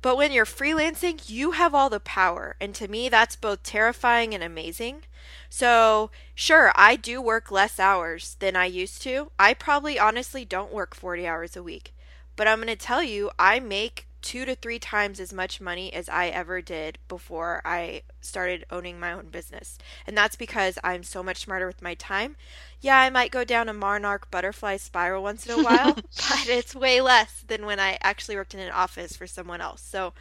But 0.04 0.18
when 0.18 0.32
you're 0.32 0.46
freelancing, 0.46 1.28
you 1.28 1.52
have 1.52 1.74
all 1.74 1.90
the 1.90 2.00
power. 2.00 2.56
And 2.62 2.76
to 2.76 2.88
me, 2.88 3.10
that's 3.10 3.36
both 3.36 3.64
terrifying 3.64 4.36
and 4.36 4.44
amazing 4.44 5.06
so, 5.50 6.10
sure, 6.34 6.72
I 6.74 6.96
do 6.96 7.22
work 7.22 7.52
less 7.52 7.80
hours 7.80 8.38
than 8.40 8.56
I 8.56 8.66
used 8.66 9.04
to. 9.04 9.32
I 9.38 9.54
probably 9.54 10.00
honestly 10.00 10.46
don't 10.46 10.74
work 10.74 10.96
40 10.96 11.28
hours 11.28 11.56
a 11.56 11.62
week. 11.62 11.94
But 12.36 12.48
I'm 12.48 12.58
going 12.58 12.70
to 12.70 12.76
tell 12.76 13.04
you, 13.04 13.30
I 13.38 13.60
make 13.60 14.08
two 14.24 14.46
to 14.46 14.56
three 14.56 14.80
times 14.80 15.20
as 15.20 15.34
much 15.34 15.62
money 15.62 15.94
as 15.94 16.08
I 16.08 16.30
ever 16.30 16.62
did 16.62 16.98
before 17.08 17.62
I 17.66 18.04
started 18.22 18.66
owning 18.72 19.00
my 19.00 19.12
own 19.12 19.28
business. 19.28 19.78
And 20.08 20.18
that's 20.18 20.38
because 20.38 20.80
I'm 20.84 21.04
so 21.04 21.22
much 21.22 21.44
smarter 21.44 21.68
with 21.68 21.82
my 21.82 21.94
time. 21.94 22.38
Yeah, 22.82 22.98
I 22.98 23.10
might 23.10 23.32
go 23.32 23.44
down 23.44 23.70
a 23.70 23.74
monarch 23.74 24.32
butterfly 24.32 24.78
spiral 24.78 25.22
once 25.22 25.46
in 25.46 25.60
a 25.60 25.64
while, 25.64 25.94
but 25.96 26.48
it's 26.48 26.74
way 26.74 27.02
less 27.02 27.44
than 27.46 27.66
when 27.66 27.80
I 27.80 27.98
actually 28.02 28.38
worked 28.38 28.54
in 28.54 28.62
an 28.62 28.72
office 28.72 29.16
for 29.16 29.28
someone 29.28 29.62
else. 29.62 29.82
So, 29.82 30.14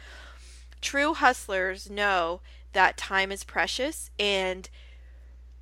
true 0.81 1.13
hustlers 1.13 1.89
know 1.89 2.41
that 2.73 2.97
time 2.97 3.31
is 3.31 3.45
precious 3.45 4.11
and 4.19 4.69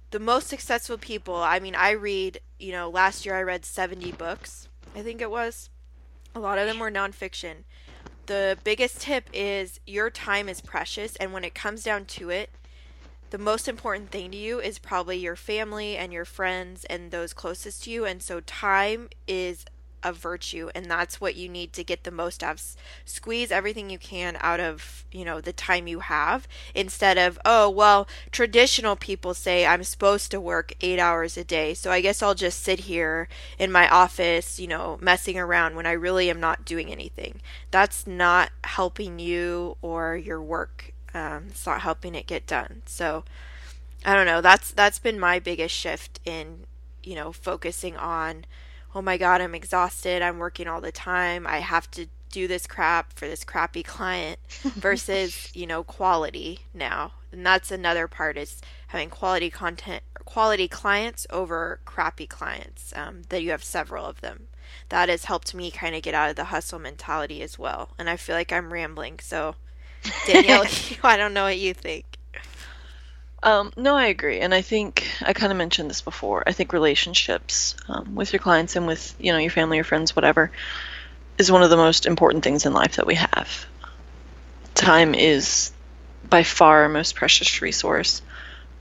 the 0.10 0.20
most 0.20 0.48
successful 0.48 0.98
people, 0.98 1.36
I 1.36 1.60
mean, 1.60 1.76
I 1.76 1.92
read, 1.92 2.42
you 2.60 2.72
know, 2.72 2.90
last 2.90 3.26
year 3.26 3.36
I 3.36 3.44
read 3.44 3.66
70 3.66 4.12
books, 4.14 4.68
I 4.96 5.02
think 5.04 5.22
it 5.22 5.32
was. 5.32 5.70
A 6.34 6.40
lot 6.40 6.58
of 6.58 6.68
them 6.68 6.80
were 6.80 6.92
nonfiction. 6.92 7.64
The 8.25 8.58
biggest 8.63 9.01
tip 9.01 9.30
is 9.34 9.80
your 9.86 10.10
time 10.10 10.48
is 10.48 10.62
precious, 10.62 11.16
and 11.18 11.34
when 11.34 11.44
it 11.44 11.56
comes 11.56 11.84
down 11.84 12.06
to 12.06 12.30
it, 12.30 12.50
the 13.32 13.38
most 13.38 13.68
important 13.68 14.12
thing 14.12 14.32
to 14.32 14.38
you 14.38 14.60
is 14.60 14.78
probably 14.78 15.18
your 15.18 15.36
family 15.36 15.96
and 15.96 16.12
your 16.12 16.25
friends 16.25 16.84
and 16.86 17.12
those 17.12 17.34
closest 17.34 17.86
to 17.86 17.92
you. 17.92 18.06
And 18.06 18.22
so, 18.22 18.42
time 18.42 19.10
is 19.28 19.66
a 20.03 20.12
virtue 20.13 20.70
and 20.74 20.89
that's 20.89 21.22
what 21.22 21.36
you 21.36 21.48
need 21.48 21.74
to 21.74 21.84
get 21.84 22.03
the 22.03 22.12
most 22.12 22.43
out 22.43 22.55
of. 22.55 22.75
Squeeze 23.05 23.51
everything 23.51 23.89
you 23.89 24.00
can 24.00 24.38
out 24.41 24.60
of 24.60 25.05
you 25.12 25.25
know 25.25 25.41
the 25.41 25.53
time 25.53 25.88
you 25.88 26.00
have 26.00 26.48
instead 26.74 27.17
of 27.17 27.38
oh 27.46 27.70
well 27.70 28.08
traditional 28.31 28.96
people 28.96 29.34
say 29.34 29.65
i'm 29.65 29.84
supposed 29.84 30.31
to 30.31 30.39
work 30.39 30.74
eight 30.81 31.00
hours 31.00 31.38
a 31.38 31.43
day 31.43 31.74
so 31.74 31.91
i 31.91 32.01
guess 32.01 32.22
i'll 32.22 32.34
just 32.36 32.62
sit 32.62 32.81
here 32.81 33.27
in 33.60 33.72
my 33.72 33.89
office 33.89 34.60
you 34.60 34.67
know 34.67 34.98
messing 35.01 35.38
around 35.38 35.75
when 35.75 35.86
i 35.86 35.91
really 35.91 36.29
am 36.29 36.39
not 36.39 36.65
doing 36.65 36.91
anything. 36.91 37.41
That's 37.70 38.05
not 38.08 38.51
helping 38.63 39.20
you 39.20 39.77
or 39.81 40.15
your 40.15 40.41
work 40.41 40.93
um, 41.13 41.48
it's 41.50 41.65
not 41.65 41.81
helping 41.81 42.15
it 42.15 42.27
get 42.27 42.48
done. 42.48 42.81
So 42.86 43.24
i 44.03 44.15
don't 44.15 44.25
know 44.25 44.41
that's 44.41 44.72
that's 44.72 44.98
been 44.98 45.20
my 45.20 45.38
biggest 45.38 45.75
shift 45.75 46.20
in 46.25 46.65
you 47.03 47.15
know 47.15 47.31
focusing 47.31 47.96
on 47.98 48.46
oh 48.94 49.02
my 49.02 49.18
god, 49.18 49.42
I'm 49.42 49.56
exhausted, 49.56 50.22
I'm 50.22 50.38
working 50.38 50.68
all 50.68 50.82
the 50.82 50.92
time, 50.92 51.48
I 51.48 51.60
have 51.60 51.90
to 51.92 52.08
do 52.32 52.48
this 52.48 52.66
crap 52.66 53.14
for 53.14 53.28
this 53.28 53.44
crappy 53.44 53.84
client 53.84 54.40
versus, 54.64 55.50
you 55.54 55.68
know, 55.68 55.84
quality 55.84 56.60
now. 56.74 57.14
And 57.32 57.46
that's 57.46 57.72
another 57.72 58.08
part 58.08 58.38
is 58.38 58.62
having 58.88 59.10
quality 59.10 59.50
content, 59.50 60.04
quality 60.26 60.68
clients 60.68 61.28
over 61.30 61.80
crappy 61.86 62.28
clients, 62.28 62.94
um, 62.96 63.24
that 63.30 63.42
you 63.42 63.52
have 63.52 63.64
several 63.64 64.06
of 64.06 64.22
them. 64.22 64.48
That 64.90 65.10
has 65.10 65.26
helped 65.26 65.54
me 65.54 65.72
kind 65.72 65.96
of 65.96 66.02
get 66.02 66.14
out 66.14 66.30
of 66.30 66.36
the 66.36 66.46
hustle 66.46 66.80
mentality 66.80 67.42
as 67.42 67.60
well. 67.60 67.92
And 67.98 68.10
I 68.10 68.18
feel 68.18 68.36
like 68.36 68.52
I'm 68.52 68.74
rambling. 68.74 69.20
So, 69.20 69.56
Danielle, 70.28 70.66
I 71.04 71.18
don't 71.18 71.34
know 71.34 71.44
what 71.44 71.60
you 71.60 71.74
think. 71.74 72.11
Um, 73.44 73.72
no, 73.76 73.96
I 73.96 74.06
agree, 74.06 74.40
and 74.40 74.54
I 74.54 74.62
think 74.62 75.08
I 75.22 75.34
kind 75.34 75.52
of 75.52 75.58
mentioned 75.58 75.90
this 75.90 76.02
before. 76.02 76.44
I 76.46 76.52
think 76.52 76.74
relationships 76.74 77.76
um, 77.88 78.14
with 78.14 78.34
your 78.34 78.40
clients 78.40 78.76
and 78.76 78.86
with 78.86 79.16
you 79.20 79.32
know 79.32 79.40
your 79.40 79.50
family, 79.50 79.78
your 79.78 79.84
friends, 79.84 80.16
whatever, 80.16 80.52
is 81.40 81.52
one 81.52 81.64
of 81.64 81.72
the 81.72 81.78
most 81.78 82.06
important 82.06 82.44
things 82.44 82.66
in 82.68 82.74
life 82.74 82.98
that 82.98 83.08
we 83.08 83.16
have. 83.16 83.66
Time 84.76 85.16
is 85.16 85.72
by 86.30 86.44
far 86.44 86.84
our 86.84 86.90
most 86.90 87.16
precious 87.16 87.62
resource. 87.64 88.22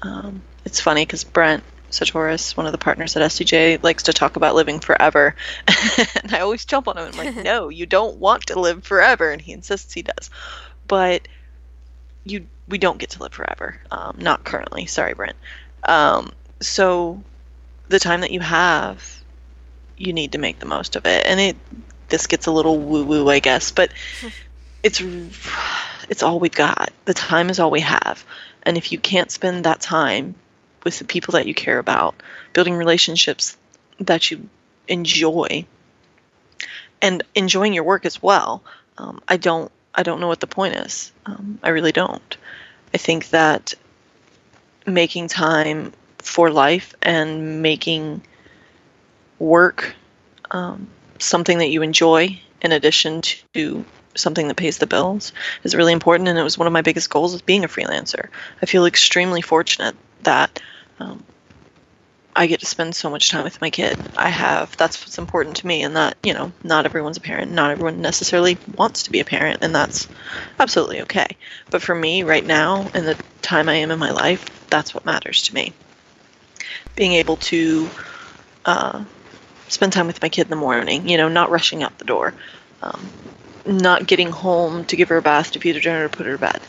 Um, 0.02 0.43
it's 0.67 0.81
funny 0.81 1.07
because 1.07 1.25
Brent 1.25 1.64
Csutoras, 1.90 2.55
one 2.55 2.67
of 2.67 2.73
the 2.73 2.79
partners 2.79 3.17
at 3.17 3.23
SEJ, 3.23 3.83
likes 3.83 4.05
to 4.05 4.12
talk 4.12 4.37
about 4.37 4.55
living 4.55 4.81
forever, 4.81 5.35
and 6.23 6.35
I 6.35 6.40
always 6.40 6.67
jump 6.67 6.87
on 6.87 6.99
him 6.99 7.07
and 7.07 7.19
I'm 7.19 7.35
like, 7.35 7.45
no, 7.45 7.71
you 7.71 7.87
don't 7.87 8.19
want 8.19 8.49
to 8.49 8.61
live 8.61 8.85
forever, 8.85 9.31
and 9.31 9.40
he 9.40 9.52
insists 9.52 9.95
he 9.95 10.02
does, 10.02 10.29
but 10.87 11.26
you 12.24 12.46
we 12.68 12.78
don't 12.78 12.98
get 12.98 13.10
to 13.10 13.22
live 13.22 13.32
forever. 13.32 13.80
Um, 13.90 14.16
not 14.18 14.44
currently. 14.44 14.86
Sorry, 14.86 15.14
Brent. 15.14 15.36
Um, 15.84 16.32
so 16.60 17.22
the 17.88 17.98
time 17.98 18.20
that 18.20 18.30
you 18.30 18.40
have, 18.40 19.22
you 19.96 20.12
need 20.12 20.32
to 20.32 20.38
make 20.38 20.58
the 20.58 20.66
most 20.66 20.96
of 20.96 21.06
it. 21.06 21.26
And 21.26 21.40
it 21.40 21.56
this 22.08 22.26
gets 22.26 22.46
a 22.46 22.52
little 22.52 22.78
woo 22.78 23.04
woo, 23.04 23.28
I 23.28 23.40
guess, 23.40 23.70
but 23.70 23.92
it's 24.82 25.02
it's 26.08 26.22
all 26.22 26.40
we've 26.40 26.52
got. 26.52 26.90
The 27.04 27.14
time 27.14 27.50
is 27.50 27.58
all 27.58 27.70
we 27.70 27.80
have. 27.80 28.24
And 28.62 28.76
if 28.76 28.92
you 28.92 28.98
can't 28.98 29.30
spend 29.30 29.64
that 29.64 29.80
time 29.80 30.34
with 30.84 30.98
the 30.98 31.04
people 31.04 31.32
that 31.32 31.46
you 31.46 31.54
care 31.54 31.78
about, 31.78 32.14
building 32.52 32.74
relationships 32.74 33.56
that 34.00 34.30
you 34.30 34.48
enjoy, 34.88 35.64
and 37.02 37.22
enjoying 37.34 37.72
your 37.72 37.84
work 37.84 38.04
as 38.04 38.22
well, 38.22 38.62
um, 38.98 39.20
I 39.28 39.36
don't 39.36 39.72
I 39.94 40.02
don't 40.02 40.20
know 40.20 40.28
what 40.28 40.40
the 40.40 40.47
point 40.47 40.76
is. 40.76 41.12
Um, 41.26 41.59
I 41.62 41.70
really 41.70 41.92
don't. 41.92 42.37
I 42.94 42.99
think 42.99 43.30
that 43.30 43.75
making 44.87 45.28
time 45.28 45.92
for 46.18 46.50
life 46.50 46.94
and 47.02 47.62
making 47.62 48.23
work 49.38 49.94
um, 50.50 50.88
something 51.18 51.59
that 51.59 51.70
you 51.70 51.82
enjoy 51.82 52.40
in 52.62 52.73
addition 52.73 53.23
to 53.54 53.85
something 54.14 54.49
that 54.49 54.56
pays 54.56 54.78
the 54.78 54.87
bills 54.87 55.32
is 55.62 55.75
really 55.75 55.92
important 55.92 56.28
and 56.28 56.38
it 56.38 56.42
was 56.42 56.59
one 56.59 56.66
of 56.66 56.73
my 56.73 56.82
biggest 56.82 57.09
goals 57.11 57.32
of 57.32 57.47
being 57.47 57.64
a 57.64 57.68
freelancer 57.68 58.28
i 58.61 58.66
feel 58.66 58.85
extremely 58.85 59.40
fortunate 59.40 59.94
that 60.25 60.61
um, 60.99 61.23
I 62.34 62.46
get 62.46 62.60
to 62.60 62.66
spend 62.66 62.94
so 62.94 63.10
much 63.10 63.30
time 63.30 63.44
with 63.44 63.60
my 63.60 63.70
kid. 63.70 63.99
I 64.16 64.28
have 64.28 64.76
that's 64.76 65.00
what's 65.00 65.18
important 65.18 65.56
to 65.56 65.66
me 65.66 65.82
and 65.82 65.96
that, 65.96 66.16
you 66.22 66.32
know, 66.32 66.52
not 66.62 66.87
everyone's 66.87 67.16
a 67.16 67.20
parent. 67.20 67.50
Not 67.50 67.70
everyone 67.70 68.00
necessarily 68.00 68.56
wants 68.76 69.04
to 69.04 69.10
be 69.10 69.20
a 69.20 69.25
parent 69.25 69.58
and 69.62 69.75
that's 69.75 70.06
absolutely 70.58 71.02
okay. 71.02 71.37
But 71.70 71.82
for 71.82 71.94
me 71.94 72.22
right 72.22 72.44
now 72.44 72.88
in 72.94 73.04
the 73.04 73.16
time 73.42 73.68
I 73.68 73.75
am 73.76 73.90
in 73.90 73.99
my 73.99 74.12
life, 74.12 74.46
that's 74.70 74.94
what 74.94 75.04
matters 75.04 75.42
to 75.44 75.54
me. 75.54 75.72
Being 76.94 77.12
able 77.14 77.37
to 77.37 77.88
uh, 78.64 79.04
spend 79.68 79.92
time 79.92 80.06
with 80.06 80.22
my 80.22 80.28
kid 80.28 80.42
in 80.42 80.50
the 80.50 80.56
morning, 80.56 81.08
you 81.08 81.16
know, 81.16 81.28
not 81.28 81.50
rushing 81.50 81.82
out 81.82 81.99
the 81.99 82.04
door, 82.04 82.34
um, 82.82 83.10
not 83.66 84.06
getting 84.06 84.30
home 84.30 84.84
to 84.84 84.96
give 84.96 85.08
her 85.08 85.16
a 85.16 85.22
bath, 85.22 85.52
to 85.52 85.58
feed 85.58 85.75
her 85.75 85.80
dinner, 85.80 86.08
to 86.08 86.16
put 86.16 86.26
her 86.26 86.32
to 86.32 86.38
bed. 86.38 86.60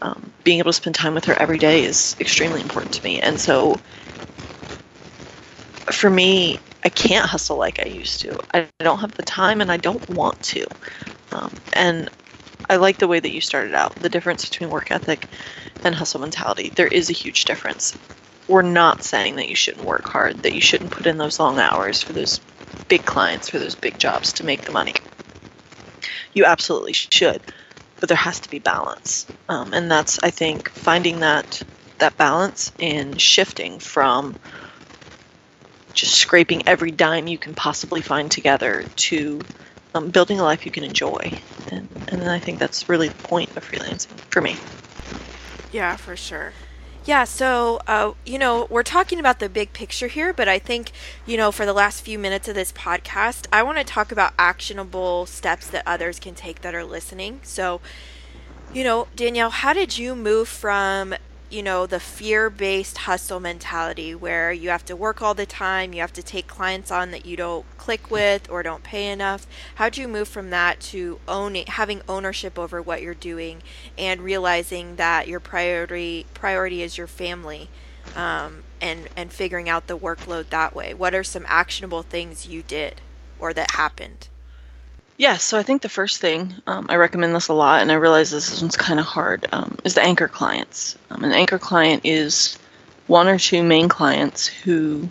Um, 0.00 0.32
being 0.42 0.58
able 0.58 0.70
to 0.70 0.76
spend 0.76 0.96
time 0.96 1.14
with 1.14 1.26
her 1.26 1.34
every 1.34 1.58
day 1.58 1.84
is 1.84 2.16
extremely 2.18 2.60
important 2.60 2.92
to 2.94 3.04
me. 3.04 3.20
And 3.20 3.38
so 3.38 3.78
for 5.90 6.10
me, 6.10 6.58
I 6.84 6.88
can't 6.88 7.26
hustle 7.26 7.56
like 7.56 7.80
I 7.84 7.88
used 7.88 8.20
to. 8.22 8.38
I 8.52 8.68
don't 8.80 8.98
have 8.98 9.14
the 9.16 9.22
time 9.22 9.60
and 9.60 9.70
I 9.70 9.76
don't 9.76 10.08
want 10.10 10.40
to. 10.42 10.66
Um, 11.32 11.50
and 11.74 12.10
I 12.68 12.76
like 12.76 12.98
the 12.98 13.08
way 13.08 13.20
that 13.20 13.32
you 13.32 13.40
started 13.40 13.74
out 13.74 13.94
the 14.02 14.08
difference 14.08 14.48
between 14.48 14.70
work 14.70 14.90
ethic 14.90 15.26
and 15.84 15.94
hustle 15.94 16.20
mentality. 16.20 16.72
There 16.74 16.86
is 16.86 17.10
a 17.10 17.14
huge 17.14 17.44
difference. 17.44 17.96
We're 18.48 18.62
not 18.62 19.02
saying 19.02 19.36
that 19.36 19.48
you 19.48 19.54
shouldn't 19.54 19.84
work 19.86 20.04
hard, 20.04 20.42
that 20.42 20.54
you 20.54 20.60
shouldn't 20.60 20.90
put 20.90 21.06
in 21.06 21.18
those 21.18 21.38
long 21.38 21.58
hours 21.58 22.02
for 22.02 22.12
those 22.12 22.40
big 22.88 23.04
clients, 23.04 23.48
for 23.48 23.58
those 23.58 23.74
big 23.74 23.98
jobs 23.98 24.32
to 24.34 24.44
make 24.44 24.62
the 24.62 24.72
money. 24.72 24.94
You 26.34 26.44
absolutely 26.44 26.92
should, 26.92 27.40
but 28.00 28.08
there 28.08 28.16
has 28.16 28.40
to 28.40 28.50
be 28.50 28.58
balance. 28.58 29.26
Um, 29.48 29.72
and 29.72 29.90
that's, 29.90 30.18
I 30.22 30.30
think, 30.30 30.68
finding 30.70 31.20
that 31.20 31.62
that 31.98 32.16
balance 32.16 32.72
and 32.80 33.20
shifting 33.20 33.78
from 33.78 34.34
just 35.92 36.14
scraping 36.14 36.66
every 36.66 36.90
dime 36.90 37.26
you 37.26 37.38
can 37.38 37.54
possibly 37.54 38.00
find 38.00 38.30
together 38.30 38.84
to 38.96 39.40
um, 39.94 40.10
building 40.10 40.40
a 40.40 40.42
life 40.42 40.64
you 40.64 40.72
can 40.72 40.84
enjoy. 40.84 41.38
And, 41.70 41.88
and 42.08 42.30
I 42.30 42.38
think 42.38 42.58
that's 42.58 42.88
really 42.88 43.08
the 43.08 43.22
point 43.22 43.56
of 43.56 43.68
freelancing 43.68 44.18
for 44.30 44.40
me. 44.40 44.56
Yeah, 45.72 45.96
for 45.96 46.16
sure. 46.16 46.52
Yeah, 47.04 47.24
so, 47.24 47.80
uh, 47.88 48.12
you 48.24 48.38
know, 48.38 48.68
we're 48.70 48.84
talking 48.84 49.18
about 49.18 49.40
the 49.40 49.48
big 49.48 49.72
picture 49.72 50.06
here, 50.06 50.32
but 50.32 50.46
I 50.46 50.60
think, 50.60 50.92
you 51.26 51.36
know, 51.36 51.50
for 51.50 51.66
the 51.66 51.72
last 51.72 52.02
few 52.02 52.16
minutes 52.16 52.46
of 52.46 52.54
this 52.54 52.70
podcast, 52.70 53.46
I 53.52 53.64
want 53.64 53.78
to 53.78 53.84
talk 53.84 54.12
about 54.12 54.34
actionable 54.38 55.26
steps 55.26 55.66
that 55.68 55.82
others 55.84 56.20
can 56.20 56.36
take 56.36 56.62
that 56.62 56.76
are 56.76 56.84
listening. 56.84 57.40
So, 57.42 57.80
you 58.72 58.84
know, 58.84 59.08
Danielle, 59.16 59.50
how 59.50 59.72
did 59.72 59.98
you 59.98 60.14
move 60.14 60.46
from 60.46 61.14
you 61.52 61.62
know, 61.62 61.86
the 61.86 62.00
fear 62.00 62.48
based 62.48 62.98
hustle 62.98 63.38
mentality 63.38 64.14
where 64.14 64.52
you 64.52 64.70
have 64.70 64.84
to 64.86 64.96
work 64.96 65.20
all 65.20 65.34
the 65.34 65.44
time, 65.44 65.92
you 65.92 66.00
have 66.00 66.12
to 66.14 66.22
take 66.22 66.46
clients 66.46 66.90
on 66.90 67.10
that 67.10 67.26
you 67.26 67.36
don't 67.36 67.66
click 67.76 68.10
with 68.10 68.50
or 68.50 68.62
don't 68.62 68.82
pay 68.82 69.10
enough. 69.12 69.46
How'd 69.74 69.98
you 69.98 70.08
move 70.08 70.28
from 70.28 70.48
that 70.50 70.80
to 70.80 71.20
owning, 71.28 71.66
having 71.66 72.00
ownership 72.08 72.58
over 72.58 72.80
what 72.80 73.02
you're 73.02 73.12
doing 73.12 73.62
and 73.98 74.22
realizing 74.22 74.96
that 74.96 75.28
your 75.28 75.40
priority 75.40 76.24
priority 76.32 76.82
is 76.82 76.96
your 76.96 77.06
family 77.06 77.68
um, 78.16 78.62
and, 78.80 79.08
and 79.14 79.30
figuring 79.30 79.68
out 79.68 79.88
the 79.88 79.98
workload 79.98 80.48
that 80.48 80.74
way? 80.74 80.94
What 80.94 81.14
are 81.14 81.24
some 81.24 81.44
actionable 81.46 82.02
things 82.02 82.46
you 82.46 82.62
did 82.62 83.02
or 83.38 83.52
that 83.52 83.72
happened? 83.72 84.28
Yeah, 85.22 85.36
so 85.36 85.56
I 85.56 85.62
think 85.62 85.82
the 85.82 85.88
first 85.88 86.20
thing 86.20 86.52
um, 86.66 86.86
I 86.88 86.96
recommend 86.96 87.32
this 87.32 87.46
a 87.46 87.52
lot, 87.52 87.80
and 87.80 87.92
I 87.92 87.94
realize 87.94 88.32
this 88.32 88.60
one's 88.60 88.76
kind 88.76 88.98
of 88.98 89.06
hard, 89.06 89.46
um, 89.52 89.78
is 89.84 89.94
the 89.94 90.02
anchor 90.02 90.26
clients. 90.26 90.98
Um, 91.10 91.22
an 91.22 91.30
anchor 91.30 91.60
client 91.60 92.00
is 92.02 92.58
one 93.06 93.28
or 93.28 93.38
two 93.38 93.62
main 93.62 93.88
clients 93.88 94.48
who 94.48 95.08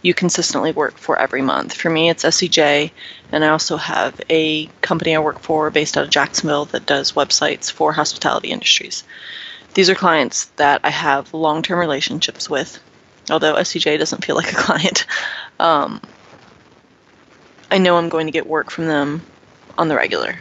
you 0.00 0.14
consistently 0.14 0.72
work 0.72 0.96
for 0.96 1.18
every 1.18 1.42
month. 1.42 1.74
For 1.74 1.90
me, 1.90 2.08
it's 2.08 2.24
SEJ, 2.24 2.90
and 3.30 3.44
I 3.44 3.48
also 3.48 3.76
have 3.76 4.18
a 4.30 4.70
company 4.80 5.14
I 5.14 5.18
work 5.18 5.40
for 5.40 5.68
based 5.68 5.98
out 5.98 6.04
of 6.04 6.10
Jacksonville 6.10 6.64
that 6.72 6.86
does 6.86 7.12
websites 7.12 7.70
for 7.70 7.92
hospitality 7.92 8.48
industries. 8.48 9.04
These 9.74 9.90
are 9.90 9.94
clients 9.94 10.46
that 10.56 10.80
I 10.82 10.88
have 10.88 11.34
long 11.34 11.60
term 11.60 11.78
relationships 11.78 12.48
with, 12.48 12.80
although 13.30 13.56
SEJ 13.56 13.98
doesn't 13.98 14.24
feel 14.24 14.36
like 14.36 14.54
a 14.54 14.56
client. 14.66 15.04
I 17.70 17.78
know 17.78 17.96
I'm 17.96 18.08
going 18.08 18.26
to 18.26 18.32
get 18.32 18.46
work 18.46 18.70
from 18.70 18.86
them 18.86 19.22
on 19.76 19.88
the 19.88 19.96
regular. 19.96 20.40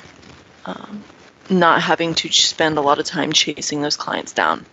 Um, 0.65 1.03
not 1.49 1.81
having 1.81 2.15
to 2.15 2.31
spend 2.31 2.77
a 2.77 2.81
lot 2.81 2.99
of 2.99 3.05
time 3.05 3.31
chasing 3.31 3.81
those 3.81 3.97
clients 3.97 4.31
down. 4.31 4.65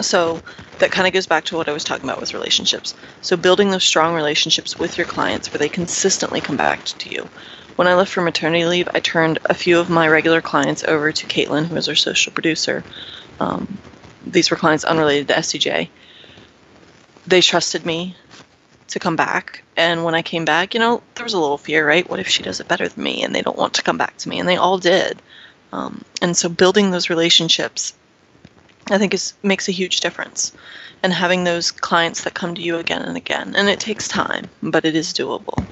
So 0.00 0.42
that 0.78 0.90
kind 0.90 1.06
of 1.06 1.12
goes 1.12 1.26
back 1.26 1.44
to 1.46 1.56
what 1.56 1.68
I 1.68 1.72
was 1.72 1.84
talking 1.84 2.08
about 2.08 2.20
with 2.20 2.34
relationships. 2.34 2.94
So 3.20 3.36
building 3.36 3.70
those 3.70 3.84
strong 3.84 4.14
relationships 4.14 4.78
with 4.78 4.96
your 4.96 5.06
clients 5.06 5.52
where 5.52 5.58
they 5.58 5.68
consistently 5.68 6.40
come 6.40 6.56
back 6.56 6.84
to 6.84 7.10
you. 7.10 7.28
When 7.76 7.88
I 7.88 7.94
left 7.94 8.12
for 8.12 8.22
maternity 8.22 8.64
leave, 8.64 8.88
I 8.94 9.00
turned 9.00 9.38
a 9.44 9.54
few 9.54 9.78
of 9.78 9.88
my 9.88 10.08
regular 10.08 10.40
clients 10.40 10.84
over 10.84 11.12
to 11.12 11.26
Caitlin, 11.26 11.66
who 11.66 11.76
is 11.76 11.88
our 11.88 11.94
social 11.94 12.32
producer. 12.32 12.84
Um, 13.40 13.78
these 14.26 14.50
were 14.50 14.56
clients 14.56 14.84
unrelated 14.84 15.28
to 15.28 15.34
SEJ. 15.34 15.88
They 17.26 17.40
trusted 17.40 17.86
me 17.86 18.16
to 18.88 18.98
come 18.98 19.16
back. 19.16 19.62
And 19.76 20.04
when 20.04 20.14
I 20.14 20.22
came 20.22 20.44
back, 20.44 20.74
you 20.74 20.80
know, 20.80 21.02
there 21.14 21.24
was 21.24 21.34
a 21.34 21.38
little 21.38 21.58
fear, 21.58 21.86
right? 21.86 22.08
What 22.08 22.20
if 22.20 22.28
she 22.28 22.42
does 22.42 22.60
it 22.60 22.68
better 22.68 22.88
than 22.88 23.04
me 23.04 23.22
and 23.22 23.34
they 23.34 23.42
don't 23.42 23.58
want 23.58 23.74
to 23.74 23.82
come 23.82 23.98
back 23.98 24.16
to 24.18 24.28
me? 24.28 24.38
And 24.38 24.48
they 24.48 24.56
all 24.56 24.78
did. 24.78 25.20
Um, 25.72 26.04
and 26.22 26.36
so 26.36 26.48
building 26.48 26.90
those 26.90 27.10
relationships, 27.10 27.94
I 28.90 28.98
think, 28.98 29.14
is 29.14 29.34
makes 29.42 29.68
a 29.68 29.72
huge 29.72 30.00
difference. 30.00 30.52
And 31.02 31.12
having 31.12 31.44
those 31.44 31.70
clients 31.70 32.24
that 32.24 32.34
come 32.34 32.54
to 32.54 32.62
you 32.62 32.76
again 32.76 33.02
and 33.02 33.16
again. 33.16 33.54
And 33.54 33.68
it 33.68 33.78
takes 33.78 34.08
time, 34.08 34.46
but 34.62 34.84
it 34.84 34.96
is 34.96 35.12
doable. 35.12 35.64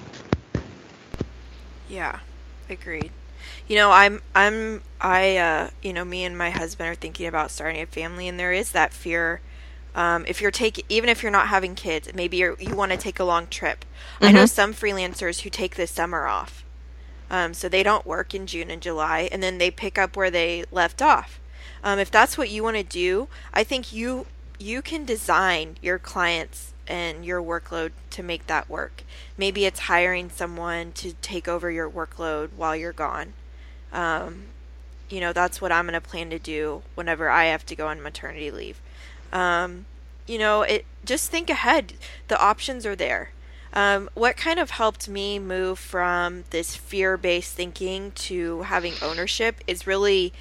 Yeah, 1.88 2.20
agreed. 2.68 3.10
You 3.66 3.76
know, 3.76 3.90
I'm 3.90 4.22
I'm 4.34 4.82
I 5.00 5.38
uh, 5.38 5.70
you 5.82 5.92
know, 5.92 6.04
me 6.04 6.24
and 6.24 6.36
my 6.36 6.50
husband 6.50 6.90
are 6.90 6.94
thinking 6.94 7.26
about 7.26 7.50
starting 7.50 7.82
a 7.82 7.86
family 7.86 8.28
and 8.28 8.38
there 8.38 8.52
is 8.52 8.72
that 8.72 8.92
fear 8.92 9.40
um, 9.96 10.26
if 10.28 10.42
you're 10.42 10.50
taking, 10.50 10.84
even 10.90 11.08
if 11.08 11.22
you're 11.22 11.32
not 11.32 11.48
having 11.48 11.74
kids, 11.74 12.12
maybe 12.14 12.36
you 12.36 12.56
you 12.60 12.76
want 12.76 12.92
to 12.92 12.98
take 12.98 13.18
a 13.18 13.24
long 13.24 13.46
trip. 13.48 13.84
I 14.20 14.30
know 14.30 14.46
some 14.46 14.74
freelancers 14.74 15.40
who 15.40 15.50
take 15.50 15.74
the 15.74 15.86
summer 15.86 16.26
off, 16.26 16.64
um, 17.30 17.54
so 17.54 17.68
they 17.68 17.82
don't 17.82 18.06
work 18.06 18.34
in 18.34 18.46
June 18.46 18.70
and 18.70 18.82
July, 18.82 19.28
and 19.32 19.42
then 19.42 19.56
they 19.56 19.70
pick 19.70 19.98
up 19.98 20.14
where 20.14 20.30
they 20.30 20.64
left 20.70 21.00
off. 21.00 21.40
Um, 21.82 21.98
if 21.98 22.10
that's 22.10 22.36
what 22.36 22.50
you 22.50 22.62
want 22.62 22.76
to 22.76 22.82
do, 22.82 23.28
I 23.54 23.64
think 23.64 23.92
you 23.92 24.26
you 24.58 24.82
can 24.82 25.06
design 25.06 25.78
your 25.80 25.98
clients 25.98 26.74
and 26.86 27.24
your 27.24 27.42
workload 27.42 27.92
to 28.10 28.22
make 28.22 28.46
that 28.46 28.68
work. 28.68 29.02
Maybe 29.36 29.64
it's 29.64 29.80
hiring 29.80 30.30
someone 30.30 30.92
to 30.92 31.14
take 31.14 31.48
over 31.48 31.70
your 31.70 31.90
workload 31.90 32.50
while 32.56 32.76
you're 32.76 32.92
gone. 32.92 33.32
Um, 33.92 34.44
you 35.08 35.20
know, 35.20 35.32
that's 35.32 35.60
what 35.60 35.72
I'm 35.72 35.86
going 35.86 35.94
to 35.94 36.06
plan 36.06 36.30
to 36.30 36.38
do 36.38 36.82
whenever 36.94 37.30
I 37.30 37.46
have 37.46 37.64
to 37.66 37.76
go 37.76 37.88
on 37.88 38.02
maternity 38.02 38.50
leave. 38.50 38.80
Um, 39.32 39.86
you 40.26 40.38
know, 40.38 40.62
it 40.62 40.84
just 41.04 41.30
think 41.30 41.50
ahead. 41.50 41.94
The 42.28 42.38
options 42.40 42.84
are 42.84 42.96
there. 42.96 43.30
Um, 43.72 44.08
what 44.14 44.36
kind 44.36 44.58
of 44.58 44.70
helped 44.70 45.08
me 45.08 45.38
move 45.38 45.78
from 45.78 46.44
this 46.50 46.74
fear-based 46.74 47.52
thinking 47.52 48.12
to 48.12 48.62
having 48.62 48.94
ownership 49.02 49.62
is 49.66 49.86
really 49.86 50.32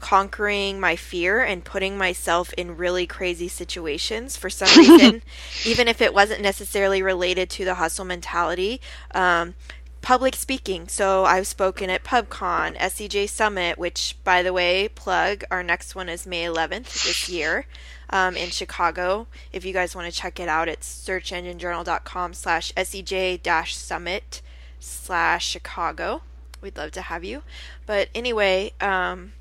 conquering 0.00 0.78
my 0.78 0.96
fear 0.96 1.42
and 1.42 1.64
putting 1.64 1.98
myself 1.98 2.52
in 2.54 2.76
really 2.76 3.06
crazy 3.06 3.48
situations 3.48 4.36
for 4.36 4.48
some 4.48 4.68
reason, 4.78 5.22
even 5.66 5.88
if 5.88 6.00
it 6.00 6.14
wasn't 6.14 6.40
necessarily 6.40 7.02
related 7.02 7.50
to 7.50 7.64
the 7.64 7.74
hustle 7.74 8.04
mentality. 8.04 8.80
Um, 9.14 9.54
public 10.00 10.36
speaking. 10.36 10.88
So 10.88 11.24
I've 11.24 11.46
spoken 11.46 11.90
at 11.90 12.04
PubCon, 12.04 12.78
SEJ 12.78 13.28
Summit, 13.28 13.76
which, 13.76 14.16
by 14.24 14.42
the 14.42 14.52
way, 14.52 14.88
plug, 14.88 15.44
our 15.50 15.62
next 15.62 15.94
one 15.94 16.08
is 16.08 16.26
May 16.26 16.44
11th 16.44 17.04
this 17.04 17.28
year 17.28 17.66
um, 18.10 18.36
in 18.36 18.50
Chicago. 18.50 19.26
If 19.52 19.64
you 19.64 19.72
guys 19.72 19.94
want 19.94 20.12
to 20.12 20.16
check 20.18 20.40
it 20.40 20.48
out, 20.48 20.68
it's 20.68 20.86
searchenginejournal.com 21.06 22.34
slash 22.34 22.72
SEJ 22.74 23.42
dash 23.42 23.76
summit 23.76 24.42
slash 24.80 25.46
Chicago. 25.46 26.22
We'd 26.60 26.76
love 26.76 26.92
to 26.92 27.02
have 27.02 27.24
you. 27.24 27.42
But 27.86 28.08
anyway, 28.14 28.72
um, 28.80 29.32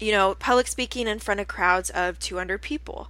you 0.00 0.12
know, 0.12 0.34
public 0.34 0.66
speaking 0.66 1.06
in 1.06 1.18
front 1.18 1.40
of 1.40 1.48
crowds 1.48 1.90
of 1.90 2.18
200 2.18 2.60
people. 2.60 3.08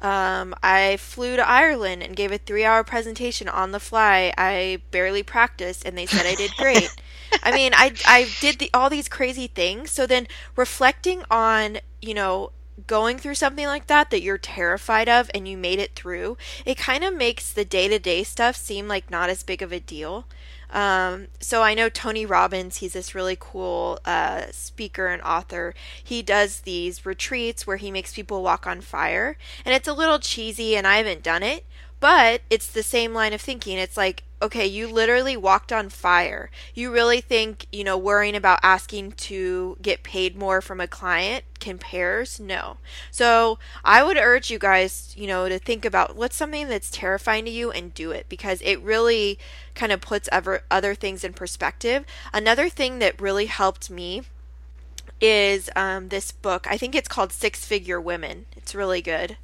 Um, 0.00 0.54
I 0.64 0.96
flew 0.96 1.36
to 1.36 1.48
Ireland 1.48 2.02
and 2.02 2.16
gave 2.16 2.32
a 2.32 2.38
three 2.38 2.64
hour 2.64 2.82
presentation 2.82 3.48
on 3.48 3.70
the 3.70 3.78
fly. 3.78 4.34
I 4.36 4.82
barely 4.90 5.22
practiced 5.22 5.84
and 5.86 5.96
they 5.96 6.06
said 6.06 6.26
I 6.26 6.34
did 6.34 6.50
great. 6.56 6.90
I 7.42 7.52
mean, 7.52 7.72
I, 7.74 7.94
I 8.06 8.28
did 8.40 8.58
the, 8.58 8.70
all 8.74 8.90
these 8.90 9.08
crazy 9.08 9.46
things. 9.46 9.92
So 9.92 10.06
then 10.06 10.26
reflecting 10.56 11.22
on, 11.30 11.78
you 12.00 12.14
know, 12.14 12.50
going 12.86 13.18
through 13.18 13.34
something 13.34 13.66
like 13.66 13.86
that 13.86 14.10
that 14.10 14.22
you're 14.22 14.38
terrified 14.38 15.08
of 15.08 15.30
and 15.34 15.46
you 15.46 15.56
made 15.56 15.78
it 15.78 15.94
through, 15.94 16.36
it 16.64 16.78
kind 16.78 17.04
of 17.04 17.14
makes 17.14 17.52
the 17.52 17.64
day 17.64 17.88
to 17.88 17.98
day 17.98 18.24
stuff 18.24 18.56
seem 18.56 18.88
like 18.88 19.10
not 19.10 19.30
as 19.30 19.42
big 19.42 19.62
of 19.62 19.72
a 19.72 19.80
deal. 19.80 20.26
Um, 20.70 21.26
so 21.38 21.62
I 21.62 21.74
know 21.74 21.90
Tony 21.90 22.24
Robbins, 22.24 22.78
he's 22.78 22.94
this 22.94 23.14
really 23.14 23.36
cool 23.38 23.98
uh, 24.06 24.44
speaker 24.52 25.08
and 25.08 25.20
author. 25.22 25.74
He 26.02 26.22
does 26.22 26.60
these 26.60 27.04
retreats 27.04 27.66
where 27.66 27.76
he 27.76 27.90
makes 27.90 28.14
people 28.14 28.42
walk 28.42 28.66
on 28.66 28.80
fire. 28.80 29.36
And 29.66 29.74
it's 29.74 29.88
a 29.88 29.92
little 29.92 30.18
cheesy, 30.18 30.74
and 30.74 30.86
I 30.86 30.96
haven't 30.96 31.22
done 31.22 31.42
it, 31.42 31.66
but 32.00 32.40
it's 32.48 32.68
the 32.68 32.82
same 32.82 33.12
line 33.12 33.34
of 33.34 33.42
thinking. 33.42 33.76
It's 33.76 33.98
like, 33.98 34.24
okay, 34.40 34.66
you 34.66 34.88
literally 34.88 35.36
walked 35.36 35.72
on 35.72 35.90
fire. 35.90 36.50
You 36.74 36.90
really 36.90 37.20
think, 37.20 37.66
you 37.70 37.84
know, 37.84 37.98
worrying 37.98 38.34
about 38.34 38.58
asking 38.62 39.12
to 39.12 39.76
get 39.82 40.02
paid 40.02 40.36
more 40.36 40.60
from 40.62 40.80
a 40.80 40.88
client 40.88 41.44
compares? 41.62 42.40
No. 42.40 42.76
So 43.10 43.58
I 43.84 44.02
would 44.02 44.16
urge 44.16 44.50
you 44.50 44.58
guys, 44.58 45.14
you 45.16 45.28
know, 45.28 45.48
to 45.48 45.58
think 45.58 45.84
about 45.84 46.16
what's 46.16 46.36
something 46.36 46.68
that's 46.68 46.90
terrifying 46.90 47.44
to 47.44 47.50
you 47.50 47.70
and 47.70 47.94
do 47.94 48.10
it 48.10 48.26
because 48.28 48.60
it 48.62 48.82
really 48.82 49.38
kind 49.74 49.92
of 49.92 50.00
puts 50.00 50.28
ever, 50.32 50.64
other 50.70 50.94
things 50.94 51.22
in 51.22 51.32
perspective. 51.32 52.04
Another 52.34 52.68
thing 52.68 52.98
that 52.98 53.20
really 53.20 53.46
helped 53.46 53.88
me 53.88 54.22
is 55.20 55.70
um, 55.76 56.08
this 56.08 56.32
book. 56.32 56.66
I 56.68 56.76
think 56.76 56.96
it's 56.96 57.08
called 57.08 57.32
Six 57.32 57.64
Figure 57.64 58.00
Women. 58.00 58.46
It's 58.56 58.74
really 58.74 59.00
good. 59.00 59.36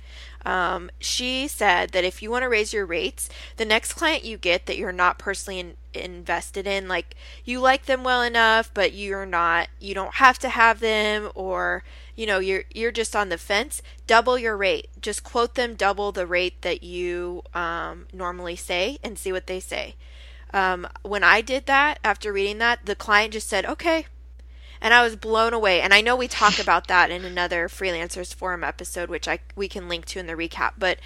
Um, 0.45 0.91
she 0.99 1.47
said 1.47 1.91
that 1.91 2.05
if 2.05 2.23
you 2.23 2.31
want 2.31 2.43
to 2.43 2.49
raise 2.49 2.73
your 2.73 2.87
rates, 2.87 3.29
the 3.57 3.65
next 3.65 3.93
client 3.93 4.25
you 4.25 4.37
get 4.37 4.67
that 4.67 4.77
you're 4.77 4.93
not 4.93 5.19
personally 5.19 5.61
in, 5.61 5.77
invested 5.95 6.67
in, 6.67 6.89
like 6.89 7.15
you 7.45 7.61
like 7.61 7.87
them 7.87 8.03
well 8.03 8.23
enough, 8.23 8.71
but 8.73 8.93
you're 8.93 9.27
not, 9.27 9.69
you 9.79 9.95
don't 9.95 10.15
have 10.15 10.39
to 10.41 10.49
have 10.49 10.81
them, 10.81 11.31
or 11.35 11.85
you 12.19 12.27
know 12.27 12.41
you're 12.41 12.65
you're 12.75 12.91
just 12.91 13.15
on 13.15 13.29
the 13.29 13.39
fence. 13.39 13.81
Double 14.09 14.37
your 14.37 14.57
rate. 14.57 14.89
Just 15.01 15.23
quote 15.23 15.55
them 15.55 15.77
double 15.77 16.11
the 16.11 16.27
rate 16.27 16.61
that 16.63 16.83
you 16.83 17.45
um, 17.55 18.09
normally 18.13 18.57
say, 18.57 18.99
and 19.05 19.17
see 19.17 19.31
what 19.31 19.47
they 19.47 19.61
say. 19.61 19.95
Um, 20.53 20.89
when 21.03 21.23
I 21.23 21.43
did 21.43 21.67
that 21.67 22.01
after 22.03 22.33
reading 22.33 22.59
that, 22.59 22.87
the 22.87 22.97
client 22.97 23.35
just 23.35 23.49
said, 23.49 23.65
"Okay, 23.65 24.07
and 24.81 24.93
I 24.93 25.03
was 25.03 25.15
blown 25.15 25.53
away. 25.53 25.81
And 25.81 25.95
I 25.95 26.01
know 26.01 26.17
we 26.17 26.27
talk 26.27 26.59
about 26.59 26.89
that 26.89 27.11
in 27.11 27.25
another 27.25 27.69
freelancers 27.69 28.35
forum 28.35 28.65
episode, 28.65 29.11
which 29.11 29.29
I 29.29 29.39
we 29.55 29.69
can 29.69 29.89
link 29.89 30.05
to 30.07 30.19
in 30.19 30.27
the 30.27 30.35
recap, 30.35 30.73
but 30.77 30.99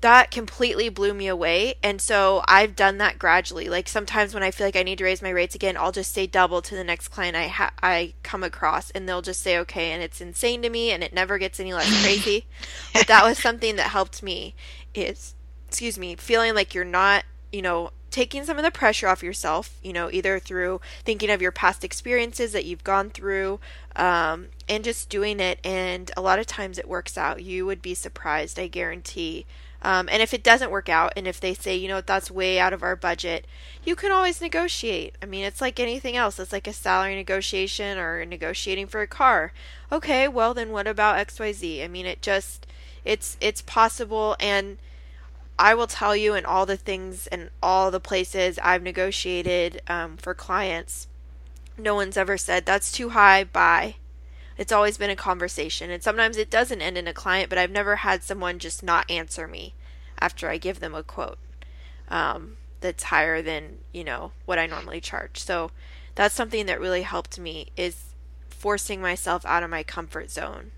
that 0.00 0.30
completely 0.30 0.88
blew 0.88 1.14
me 1.14 1.26
away. 1.28 1.74
And 1.82 2.00
so 2.00 2.42
I've 2.46 2.76
done 2.76 2.98
that 2.98 3.18
gradually. 3.18 3.68
Like 3.68 3.88
sometimes 3.88 4.34
when 4.34 4.42
I 4.42 4.50
feel 4.50 4.66
like 4.66 4.76
I 4.76 4.82
need 4.82 4.98
to 4.98 5.04
raise 5.04 5.22
my 5.22 5.30
rates 5.30 5.54
again, 5.54 5.76
I'll 5.76 5.92
just 5.92 6.12
say 6.12 6.26
double 6.26 6.60
to 6.62 6.74
the 6.74 6.84
next 6.84 7.08
client 7.08 7.36
I 7.36 7.48
ha- 7.48 7.72
I 7.82 8.14
come 8.22 8.42
across, 8.42 8.90
and 8.90 9.08
they'll 9.08 9.22
just 9.22 9.42
say 9.42 9.58
okay, 9.58 9.90
and 9.92 10.02
it's 10.02 10.20
insane 10.20 10.62
to 10.62 10.70
me, 10.70 10.90
and 10.90 11.02
it 11.02 11.12
never 11.12 11.38
gets 11.38 11.58
any 11.58 11.72
less 11.72 11.88
crazy. 12.02 12.46
but 12.92 13.06
that 13.06 13.24
was 13.24 13.38
something 13.38 13.76
that 13.76 13.90
helped 13.90 14.22
me. 14.22 14.54
Is 14.94 15.34
excuse 15.68 15.98
me, 15.98 16.14
feeling 16.16 16.54
like 16.54 16.74
you're 16.74 16.84
not, 16.84 17.24
you 17.52 17.62
know, 17.62 17.90
taking 18.14 18.44
some 18.44 18.56
of 18.56 18.62
the 18.62 18.70
pressure 18.70 19.08
off 19.08 19.24
yourself, 19.24 19.76
you 19.82 19.92
know, 19.92 20.08
either 20.12 20.38
through 20.38 20.80
thinking 21.04 21.30
of 21.30 21.42
your 21.42 21.50
past 21.50 21.82
experiences 21.82 22.52
that 22.52 22.64
you've 22.64 22.84
gone 22.84 23.10
through 23.10 23.58
um, 23.96 24.46
and 24.68 24.84
just 24.84 25.08
doing 25.08 25.40
it. 25.40 25.58
And 25.64 26.12
a 26.16 26.20
lot 26.20 26.38
of 26.38 26.46
times 26.46 26.78
it 26.78 26.88
works 26.88 27.18
out. 27.18 27.42
You 27.42 27.66
would 27.66 27.82
be 27.82 27.92
surprised, 27.92 28.56
I 28.56 28.68
guarantee. 28.68 29.46
Um, 29.84 30.08
and 30.10 30.22
if 30.22 30.32
it 30.32 30.42
doesn't 30.42 30.70
work 30.70 30.88
out, 30.88 31.12
and 31.14 31.28
if 31.28 31.38
they 31.38 31.52
say, 31.52 31.76
you 31.76 31.88
know, 31.88 32.00
that's 32.00 32.30
way 32.30 32.58
out 32.58 32.72
of 32.72 32.82
our 32.82 32.96
budget, 32.96 33.46
you 33.84 33.94
can 33.94 34.10
always 34.10 34.40
negotiate. 34.40 35.14
I 35.22 35.26
mean, 35.26 35.44
it's 35.44 35.60
like 35.60 35.78
anything 35.78 36.16
else. 36.16 36.38
It's 36.40 36.52
like 36.52 36.66
a 36.66 36.72
salary 36.72 37.14
negotiation 37.14 37.98
or 37.98 38.24
negotiating 38.24 38.86
for 38.86 39.02
a 39.02 39.06
car. 39.06 39.52
Okay, 39.92 40.26
well 40.26 40.54
then 40.54 40.70
what 40.70 40.86
about 40.86 41.24
XYZ? 41.28 41.84
I 41.84 41.88
mean, 41.88 42.06
it 42.06 42.22
just 42.22 42.66
it's 43.04 43.36
it's 43.42 43.60
possible 43.60 44.34
and 44.40 44.78
I 45.58 45.74
will 45.74 45.86
tell 45.86 46.16
you 46.16 46.34
in 46.34 46.46
all 46.46 46.64
the 46.64 46.78
things 46.78 47.26
and 47.26 47.50
all 47.62 47.90
the 47.90 48.00
places 48.00 48.58
I've 48.62 48.82
negotiated 48.82 49.82
um, 49.86 50.16
for 50.16 50.32
clients, 50.34 51.06
no 51.76 51.94
one's 51.94 52.16
ever 52.16 52.38
said 52.38 52.64
that's 52.64 52.90
too 52.90 53.10
high. 53.10 53.44
Bye. 53.44 53.96
It's 54.56 54.72
always 54.72 54.98
been 54.98 55.10
a 55.10 55.16
conversation, 55.16 55.90
and 55.90 56.02
sometimes 56.02 56.36
it 56.36 56.50
doesn't 56.50 56.82
end 56.82 56.96
in 56.96 57.08
a 57.08 57.12
client. 57.12 57.48
But 57.48 57.58
I've 57.58 57.70
never 57.70 57.96
had 57.96 58.22
someone 58.22 58.58
just 58.58 58.82
not 58.82 59.10
answer 59.10 59.48
me 59.48 59.74
after 60.18 60.48
I 60.48 60.58
give 60.58 60.80
them 60.80 60.94
a 60.94 61.02
quote 61.02 61.38
um, 62.08 62.56
that's 62.80 63.04
higher 63.04 63.42
than 63.42 63.78
you 63.92 64.04
know 64.04 64.32
what 64.44 64.58
I 64.58 64.66
normally 64.66 65.00
charge. 65.00 65.40
So 65.40 65.70
that's 66.14 66.34
something 66.34 66.66
that 66.66 66.80
really 66.80 67.02
helped 67.02 67.38
me 67.38 67.68
is 67.76 68.14
forcing 68.48 69.00
myself 69.00 69.44
out 69.44 69.62
of 69.62 69.70
my 69.70 69.82
comfort 69.82 70.30
zone 70.30 70.70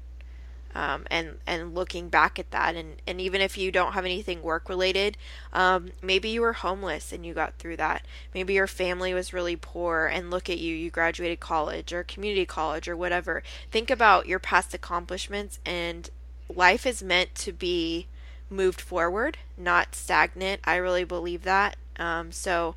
um, 0.77 1.05
and 1.11 1.39
and 1.47 1.75
looking 1.75 2.09
back 2.09 2.39
at 2.39 2.51
that 2.51 2.77
and 2.77 3.01
and 3.07 3.21
even 3.21 3.41
if 3.41 3.57
you 3.57 3.73
don't 3.73 3.93
have 3.93 4.05
anything 4.05 4.43
work 4.43 4.69
related 4.69 5.17
um, 5.53 5.91
maybe 6.03 6.29
you 6.29 6.41
were 6.41 6.53
homeless 6.53 7.13
and 7.13 7.25
you 7.25 7.33
got 7.33 7.59
through 7.59 7.77
that 7.77 8.05
maybe 8.35 8.55
your 8.55 8.67
family 8.67 9.15
was 9.15 9.33
really 9.33 9.57
poor 9.57 10.07
and 10.07 10.31
look 10.31 10.51
at 10.51 10.59
you 10.59 10.75
you 10.75 10.91
graduated 10.91 11.41
college 11.41 11.93
or 11.93 12.05
community 12.05 12.45
college 12.45 12.87
or 12.89 12.97
whatever 12.97 13.43
think 13.71 13.91
about 13.91 14.27
your 14.27 14.39
past 14.39 14.75
accomplishments 14.75 15.59
and 15.65 16.11
life 16.55 16.87
is 16.87 17.03
meant 17.03 17.35
to 17.35 17.53
be 17.53 18.07
moved 18.51 18.81
forward, 18.81 19.39
not 19.57 19.95
stagnant. 19.95 20.61
I 20.65 20.77
really 20.77 21.05
believe 21.05 21.43
that. 21.43 21.77
Um, 21.99 22.33
so, 22.33 22.77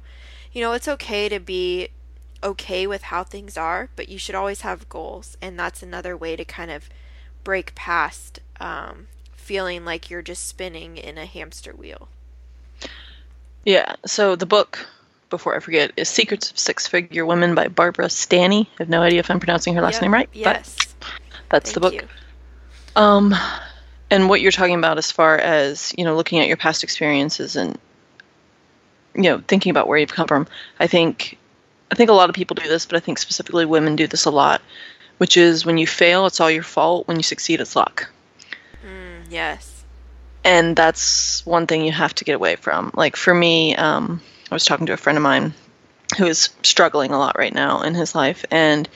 you 0.51 0.62
know, 0.62 0.73
it's 0.73 0.88
okay 0.88 1.29
to 1.29 1.39
be 1.39 1.89
okay 2.41 2.88
with 2.88 3.03
how 3.03 3.23
things 3.23 3.57
are, 3.57 3.89
but 3.95 4.09
you 4.09 4.17
should 4.17 4.35
always 4.35 4.62
have 4.62 4.89
goals. 4.89 5.38
And 5.41 5.59
that's 5.59 5.83
another 5.83 6.15
way 6.15 6.35
to 6.35 6.45
kind 6.45 6.71
of 6.71 6.89
break 7.43 7.73
past 7.75 8.39
um, 8.60 9.08
feeling 9.34 9.86
like 9.86 10.10
you're 10.10 10.21
just 10.21 10.47
spinning 10.47 10.97
in 10.97 11.17
a 11.17 11.25
hamster 11.25 11.73
wheel. 11.73 12.10
Yeah. 13.65 13.95
So 14.06 14.36
the 14.36 14.45
book, 14.45 14.88
before 15.30 15.56
I 15.56 15.60
forget, 15.60 15.91
is 15.97 16.10
Secrets 16.10 16.52
of 16.52 16.60
Six 16.60 16.88
Figure 16.88 17.25
Women 17.25 17.56
by 17.56 17.67
Barbara 17.67 18.10
Stanny. 18.10 18.69
I 18.80 18.84
have 18.84 18.89
no 18.89 19.02
idea 19.02 19.19
if 19.19 19.30
I'm 19.30 19.39
pronouncing 19.39 19.73
her 19.75 19.82
last 19.82 19.95
Yep, 19.95 20.02
name 20.04 20.13
right. 20.13 20.30
Yes. 20.34 20.78
But 21.49 21.63
that's 21.63 21.73
the 21.73 21.80
book. 21.80 21.93
you. 21.93 22.08
Um, 22.95 23.36
and 24.10 24.30
what 24.30 24.41
you're 24.41 24.52
talking 24.52 24.75
about 24.75 24.97
as 24.97 25.12
far 25.12 25.38
as 25.38 25.93
you 25.97 26.04
know, 26.04 26.15
looking 26.15 26.39
at 26.39 26.47
your 26.47 26.58
past 26.58 26.84
experiences 26.84 27.56
and 27.56 27.78
you 29.15 29.23
know, 29.23 29.41
thinking 29.47 29.69
about 29.71 29.88
where 29.88 29.97
you've 29.97 30.13
come 30.13 30.28
from. 30.28 30.47
I 30.80 30.88
think, 30.88 31.38
I 31.91 31.95
think 31.95 32.10
a 32.10 32.13
lot 32.13 32.30
of 32.30 32.36
people 32.36 32.56
do 32.56 32.67
this, 32.67 32.86
but 32.86 32.95
I 32.95 32.99
think 32.99 33.17
specifically 33.17 33.65
women 33.65 33.95
do 33.95 34.08
this 34.08 34.25
a 34.25 34.30
lot, 34.32 34.62
which 35.19 35.38
is 35.38 35.65
when 35.65 35.77
you 35.77 35.86
fail, 35.88 36.25
it's 36.25 36.39
all 36.41 36.49
your 36.51 36.63
fault. 36.63 37.08
When 37.08 37.17
you 37.17 37.23
succeed, 37.23 37.62
it's 37.62 37.75
luck. 37.75 38.10
Mm, 38.84 39.25
yes. 39.29 39.84
and 40.43 40.75
that's 40.75 41.45
one 41.45 41.67
thing 41.67 41.84
you 41.86 41.91
have 41.91 42.15
to 42.15 42.23
get 42.25 42.36
away 42.36 42.55
from. 42.55 42.91
Like 42.95 43.15
for 43.15 43.34
me, 43.34 43.75
um, 43.75 44.21
I 44.49 44.55
was 44.55 44.65
talking 44.65 44.88
to 44.88 44.93
a 44.93 44.97
friend 44.97 45.17
of 45.17 45.21
mine 45.23 45.53
who 46.17 46.25
is 46.25 46.49
struggling 46.63 47.12
a 47.12 47.19
lot 47.19 47.38
right 47.38 47.53
now 47.53 47.82
in 47.82 47.93
his 47.93 48.15
life, 48.15 48.43
and 48.49 48.89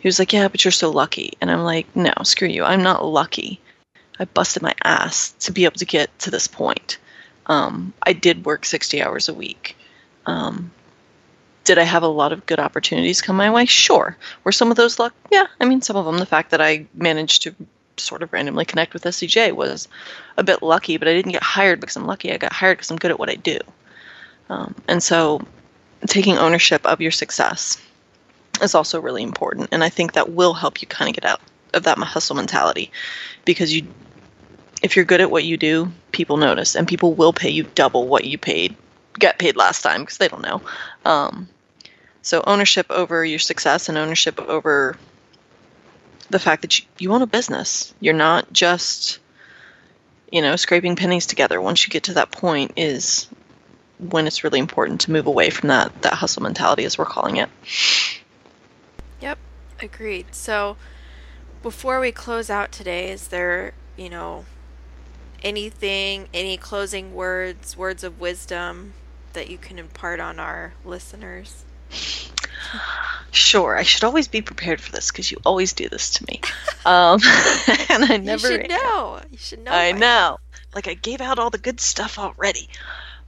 he 0.00 0.08
was 0.08 0.18
like, 0.18 0.32
"Yeah, 0.32 0.48
but 0.48 0.64
you're 0.64 0.72
so 0.72 0.90
lucky," 0.90 1.34
and 1.40 1.50
I'm 1.50 1.62
like, 1.64 1.86
"No, 1.96 2.12
screw 2.24 2.48
you. 2.48 2.64
I'm 2.64 2.82
not 2.82 3.04
lucky. 3.04 3.60
I 4.18 4.26
busted 4.26 4.62
my 4.62 4.74
ass 4.84 5.32
to 5.40 5.52
be 5.52 5.64
able 5.64 5.78
to 5.78 5.86
get 5.86 6.16
to 6.20 6.30
this 6.30 6.46
point. 6.48 6.98
Um, 7.46 7.92
I 8.02 8.12
did 8.12 8.44
work 8.44 8.64
60 8.64 9.02
hours 9.02 9.28
a 9.28 9.34
week. 9.34 9.76
Um, 10.26 10.70
did 11.64 11.78
I 11.78 11.84
have 11.84 12.02
a 12.02 12.08
lot 12.08 12.32
of 12.32 12.46
good 12.46 12.60
opportunities 12.60 13.22
come 13.22 13.36
my 13.36 13.50
way? 13.50 13.64
Sure. 13.64 14.16
Were 14.44 14.52
some 14.52 14.70
of 14.70 14.76
those 14.76 14.98
luck? 14.98 15.14
Yeah. 15.30 15.46
I 15.60 15.64
mean, 15.64 15.82
some 15.82 15.96
of 15.96 16.04
them. 16.04 16.18
The 16.18 16.26
fact 16.26 16.50
that 16.50 16.60
I 16.60 16.86
managed 16.94 17.42
to 17.42 17.54
sort 17.96 18.22
of 18.22 18.32
randomly 18.32 18.64
connect 18.64 18.92
with 18.92 19.04
SEJ 19.04 19.52
was 19.52 19.88
a 20.36 20.42
bit 20.44 20.62
lucky, 20.62 20.96
but 20.96 21.08
I 21.08 21.14
didn't 21.14 21.32
get 21.32 21.42
hired 21.42 21.80
because 21.80 21.96
I'm 21.96 22.06
lucky. 22.06 22.32
I 22.32 22.36
got 22.36 22.52
hired 22.52 22.78
because 22.78 22.90
I'm 22.90 22.98
good 22.98 23.10
at 23.10 23.18
what 23.18 23.30
I 23.30 23.34
do. 23.34 23.58
Um, 24.48 24.74
and 24.88 25.02
so 25.02 25.40
taking 26.06 26.36
ownership 26.36 26.84
of 26.86 27.00
your 27.00 27.10
success 27.10 27.80
is 28.62 28.74
also 28.74 29.00
really 29.00 29.22
important. 29.22 29.68
And 29.72 29.82
I 29.82 29.88
think 29.88 30.12
that 30.12 30.32
will 30.32 30.54
help 30.54 30.82
you 30.82 30.88
kind 30.88 31.08
of 31.08 31.14
get 31.14 31.24
out 31.24 31.40
of 31.72 31.84
that 31.84 31.98
hustle 31.98 32.36
mentality 32.36 32.90
because 33.44 33.74
you, 33.74 33.86
if 34.82 34.96
you're 34.96 35.04
good 35.04 35.20
at 35.20 35.30
what 35.30 35.44
you 35.44 35.56
do, 35.56 35.90
people 36.12 36.36
notice 36.36 36.76
and 36.76 36.86
people 36.86 37.14
will 37.14 37.32
pay 37.32 37.50
you 37.50 37.64
double 37.74 38.06
what 38.06 38.24
you 38.24 38.38
paid, 38.38 38.76
get 39.18 39.38
paid 39.38 39.56
last 39.56 39.82
time 39.82 40.02
because 40.02 40.18
they 40.18 40.28
don't 40.28 40.42
know. 40.42 40.62
Um, 41.04 41.48
so 42.24 42.42
ownership 42.46 42.86
over 42.88 43.22
your 43.22 43.38
success 43.38 43.90
and 43.90 43.98
ownership 43.98 44.40
over 44.40 44.96
the 46.30 46.38
fact 46.38 46.62
that 46.62 46.78
you, 46.78 46.86
you 46.98 47.12
own 47.12 47.20
a 47.20 47.26
business. 47.26 47.92
You're 48.00 48.14
not 48.14 48.50
just, 48.50 49.18
you 50.32 50.40
know, 50.40 50.56
scraping 50.56 50.96
pennies 50.96 51.26
together. 51.26 51.60
Once 51.60 51.86
you 51.86 51.90
get 51.90 52.04
to 52.04 52.14
that 52.14 52.32
point, 52.32 52.72
is 52.76 53.28
when 53.98 54.26
it's 54.26 54.42
really 54.42 54.58
important 54.58 55.02
to 55.02 55.12
move 55.12 55.26
away 55.26 55.50
from 55.50 55.68
that 55.68 56.00
that 56.00 56.14
hustle 56.14 56.42
mentality, 56.42 56.86
as 56.86 56.96
we're 56.96 57.04
calling 57.04 57.36
it. 57.36 57.50
Yep, 59.20 59.38
agreed. 59.82 60.34
So, 60.34 60.78
before 61.62 62.00
we 62.00 62.10
close 62.10 62.48
out 62.48 62.72
today, 62.72 63.10
is 63.10 63.28
there, 63.28 63.74
you 63.98 64.08
know, 64.08 64.46
anything, 65.42 66.28
any 66.32 66.56
closing 66.56 67.14
words, 67.14 67.76
words 67.76 68.02
of 68.02 68.18
wisdom 68.18 68.94
that 69.34 69.50
you 69.50 69.58
can 69.58 69.78
impart 69.78 70.20
on 70.20 70.40
our 70.40 70.72
listeners? 70.86 71.66
Sure, 73.30 73.76
I 73.76 73.82
should 73.82 74.04
always 74.04 74.28
be 74.28 74.42
prepared 74.42 74.80
for 74.80 74.92
this 74.92 75.10
because 75.10 75.30
you 75.30 75.38
always 75.44 75.72
do 75.72 75.88
this 75.88 76.10
to 76.10 76.24
me, 76.26 76.40
um, 76.86 77.20
and 77.88 78.04
I 78.04 78.16
never. 78.16 78.48
you 78.48 78.58
should 78.58 78.68
know. 78.68 79.20
You 79.30 79.38
should 79.38 79.58
know. 79.64 79.72
I 79.72 79.92
know. 79.92 80.38
Like 80.74 80.86
I 80.86 80.94
gave 80.94 81.20
out 81.20 81.38
all 81.38 81.50
the 81.50 81.58
good 81.58 81.80
stuff 81.80 82.18
already. 82.18 82.68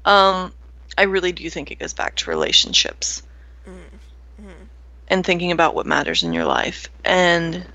Um, 0.05 0.53
I 0.97 1.03
really 1.03 1.33
do 1.33 1.51
think 1.51 1.71
it 1.71 1.81
goes 1.81 1.93
back 1.93 2.15
to 2.17 2.31
relationships 2.31 3.23
and 5.09 5.25
thinking 5.25 5.53
about 5.53 5.75
what 5.75 5.87
matters 5.87 6.23
in 6.23 6.33
your 6.33 6.45
life. 6.45 6.89
And 7.05 7.67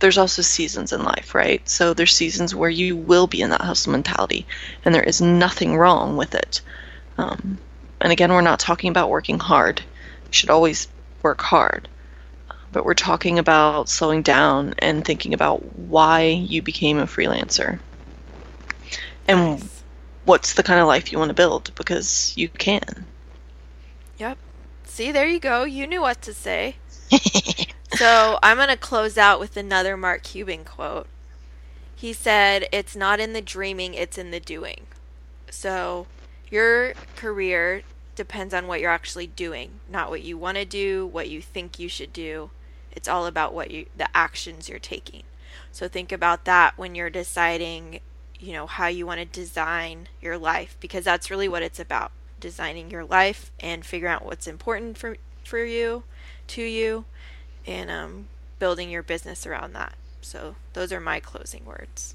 there's 0.00 0.18
also 0.18 0.42
seasons 0.42 0.92
in 0.92 1.02
life, 1.02 1.34
right? 1.34 1.66
So 1.68 1.94
there's 1.94 2.14
seasons 2.14 2.54
where 2.54 2.70
you 2.70 2.96
will 2.96 3.26
be 3.26 3.42
in 3.42 3.50
that 3.50 3.60
hustle 3.60 3.92
mentality, 3.92 4.46
and 4.84 4.94
there 4.94 5.02
is 5.02 5.20
nothing 5.20 5.76
wrong 5.76 6.16
with 6.16 6.34
it. 6.34 6.60
Um, 7.16 7.58
and 8.00 8.12
again, 8.12 8.32
we're 8.32 8.40
not 8.40 8.60
talking 8.60 8.90
about 8.90 9.10
working 9.10 9.38
hard. 9.38 9.80
You 9.80 10.32
should 10.32 10.50
always 10.50 10.88
work 11.22 11.40
hard. 11.40 11.88
But 12.70 12.84
we're 12.84 12.94
talking 12.94 13.38
about 13.38 13.88
slowing 13.88 14.22
down 14.22 14.74
and 14.78 15.04
thinking 15.04 15.32
about 15.32 15.76
why 15.76 16.24
you 16.24 16.60
became 16.60 16.98
a 16.98 17.06
freelancer 17.06 17.78
and 19.26 19.60
Nice. 19.60 19.82
what's 20.24 20.54
the 20.54 20.62
kind 20.62 20.80
of 20.80 20.86
life 20.86 21.10
you 21.12 21.18
want 21.18 21.30
to 21.30 21.34
build 21.34 21.72
because 21.76 22.34
you 22.36 22.48
can. 22.48 23.06
Yep. 24.18 24.38
See, 24.84 25.12
there 25.12 25.28
you 25.28 25.38
go. 25.38 25.64
You 25.64 25.86
knew 25.86 26.00
what 26.00 26.20
to 26.22 26.34
say. 26.34 26.76
so 27.96 28.38
I'm 28.42 28.56
going 28.56 28.68
to 28.68 28.76
close 28.76 29.16
out 29.16 29.40
with 29.40 29.56
another 29.56 29.96
Mark 29.96 30.22
Cuban 30.22 30.64
quote. 30.64 31.06
He 31.94 32.12
said, 32.12 32.66
It's 32.72 32.94
not 32.96 33.20
in 33.20 33.32
the 33.32 33.42
dreaming, 33.42 33.94
it's 33.94 34.18
in 34.18 34.30
the 34.30 34.40
doing. 34.40 34.86
So 35.50 36.06
your 36.50 36.94
career 37.16 37.82
depends 38.14 38.52
on 38.52 38.66
what 38.66 38.80
you're 38.80 38.90
actually 38.90 39.28
doing, 39.28 39.80
not 39.88 40.10
what 40.10 40.22
you 40.22 40.36
want 40.36 40.56
to 40.58 40.64
do, 40.64 41.06
what 41.06 41.28
you 41.28 41.40
think 41.40 41.78
you 41.78 41.88
should 41.88 42.12
do. 42.12 42.50
It's 42.90 43.08
all 43.08 43.26
about 43.26 43.54
what 43.54 43.70
you 43.70 43.86
the 43.96 44.08
actions 44.16 44.68
you're 44.68 44.78
taking. 44.78 45.22
So 45.70 45.88
think 45.88 46.10
about 46.10 46.44
that 46.44 46.76
when 46.76 46.94
you're 46.94 47.10
deciding, 47.10 48.00
you 48.40 48.52
know, 48.52 48.66
how 48.66 48.88
you 48.88 49.06
want 49.06 49.20
to 49.20 49.24
design 49.24 50.08
your 50.20 50.36
life 50.36 50.76
because 50.80 51.04
that's 51.04 51.30
really 51.30 51.48
what 51.48 51.62
it's 51.62 51.78
about. 51.78 52.10
Designing 52.40 52.90
your 52.90 53.04
life 53.04 53.52
and 53.60 53.84
figuring 53.84 54.14
out 54.14 54.24
what's 54.24 54.46
important 54.46 54.98
for 54.98 55.16
for 55.44 55.64
you, 55.64 56.02
to 56.48 56.62
you, 56.62 57.04
and 57.66 57.90
um, 57.90 58.28
building 58.58 58.90
your 58.90 59.02
business 59.02 59.46
around 59.46 59.72
that. 59.74 59.94
So 60.20 60.56
those 60.72 60.92
are 60.92 61.00
my 61.00 61.20
closing 61.20 61.64
words. 61.64 62.14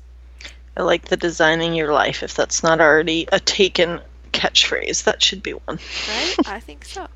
I 0.75 0.83
like 0.83 1.05
the 1.05 1.17
designing 1.17 1.73
your 1.73 1.93
life. 1.93 2.23
If 2.23 2.35
that's 2.35 2.63
not 2.63 2.81
already 2.81 3.27
a 3.31 3.39
taken 3.39 4.01
catchphrase, 4.33 5.03
that 5.03 5.21
should 5.21 5.41
be 5.41 5.51
one. 5.51 5.79
Right? 6.09 6.35
I 6.45 6.59
think 6.59 6.85
so. 6.85 7.07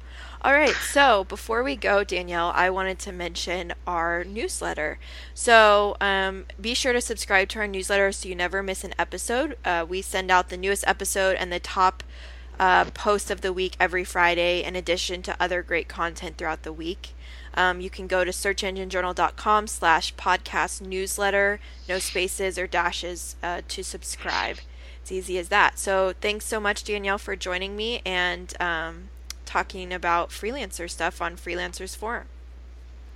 All 0.44 0.54
right, 0.54 0.76
so 0.76 1.24
before 1.24 1.64
we 1.64 1.76
go, 1.76 2.04
Danielle, 2.04 2.52
I 2.56 2.70
wanted 2.70 3.00
to 3.00 3.12
mention 3.12 3.74
our 3.88 4.24
newsletter. 4.24 5.00
So 5.34 5.98
um, 6.00 6.46
be 6.62 6.76
sure 6.76 6.94
to 6.94 7.02
subscribe 7.02 7.50
to 7.50 7.60
our 7.60 7.68
newsletter 7.68 8.12
so 8.12 8.30
you 8.30 8.36
never 8.36 8.62
miss 8.62 8.84
an 8.84 8.94
episode. 9.00 9.58
Uh, 9.66 9.86
we 9.90 10.04
send 10.04 10.30
out 10.30 10.50
the 10.50 10.56
newest 10.56 10.88
episode 10.88 11.36
and 11.38 11.52
the 11.52 11.60
top 11.60 12.04
uh, 12.60 12.86
post 12.86 13.32
of 13.32 13.42
the 13.42 13.52
week 13.52 13.76
every 13.80 14.04
Friday, 14.04 14.64
in 14.64 14.76
addition 14.76 15.22
to 15.24 15.36
other 15.40 15.64
great 15.64 15.88
content 15.88 16.38
throughout 16.38 16.64
the 16.64 16.74
week. 16.74 17.14
Um, 17.56 17.82
you 17.82 17.90
can 17.90 18.06
go 18.06 18.24
to 18.24 18.32
searchenginejournal.com 18.32 19.68
slash 19.68 20.16
podcast 20.16 20.82
newsletter, 20.82 21.60
no 21.90 21.98
spaces 21.98 22.60
or 22.60 22.68
dashes 22.68 23.36
uh, 23.42 23.62
to 23.68 23.84
subscribe. 23.84 24.58
It's 25.08 25.12
easy 25.14 25.38
as 25.38 25.48
that. 25.48 25.80
So 25.80 26.14
thanks 26.20 26.44
so 26.44 26.60
much, 26.60 26.84
Danielle, 26.84 27.18
for 27.18 27.38
joining 27.38 27.78
me 27.78 28.02
and 28.06 28.54
um, 28.60 29.08
talking 29.46 29.94
about 29.94 30.32
freelancer 30.32 30.90
stuff 30.90 31.22
on 31.22 31.38
Freelancers 31.38 31.96
Forum. 31.96 32.28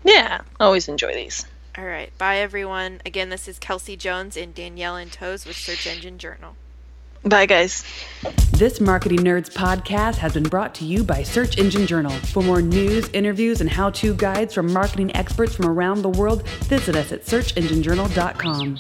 Yeah, 0.01 0.39
always 0.58 0.88
enjoy 0.88 1.13
these. 1.13 1.45
All 1.77 1.84
right. 1.84 2.17
Bye, 2.17 2.38
everyone. 2.38 3.01
Again, 3.06 3.27
this 3.27 3.45
is 3.45 3.60
Kelsey 3.60 3.97
Jones 3.97 4.38
and 4.38 4.56
Danielle 4.56 4.95
Antosz 4.95 5.45
with 5.45 5.58
Search 5.58 5.86
Engine 5.86 6.17
Journal. 6.17 6.56
Bye, 7.25 7.45
guys. 7.45 7.84
This 8.54 8.80
Marketing 8.80 9.19
Nerds 9.19 9.51
podcast 9.51 10.15
has 10.15 10.34
been 10.34 10.43
brought 10.43 10.73
to 10.75 10.86
you 10.86 11.04
by 11.04 11.23
Search 11.23 11.58
Engine 11.58 11.86
Journal. 11.86 12.12
For 12.12 12.41
more 12.41 12.62
news, 12.62 13.10
interviews, 13.10 13.60
and 13.60 13.69
how 13.69 13.89
to 13.89 14.13
guides 14.13 14.54
from 14.54 14.71
marketing 14.71 15.13
experts 15.13 15.56
from 15.56 15.65
around 15.65 16.04
the 16.04 16.10
world, 16.10 16.47
visit 16.47 16.95
us 16.95 17.12
at 17.12 17.25
searchenginejournal.com. 17.25 18.80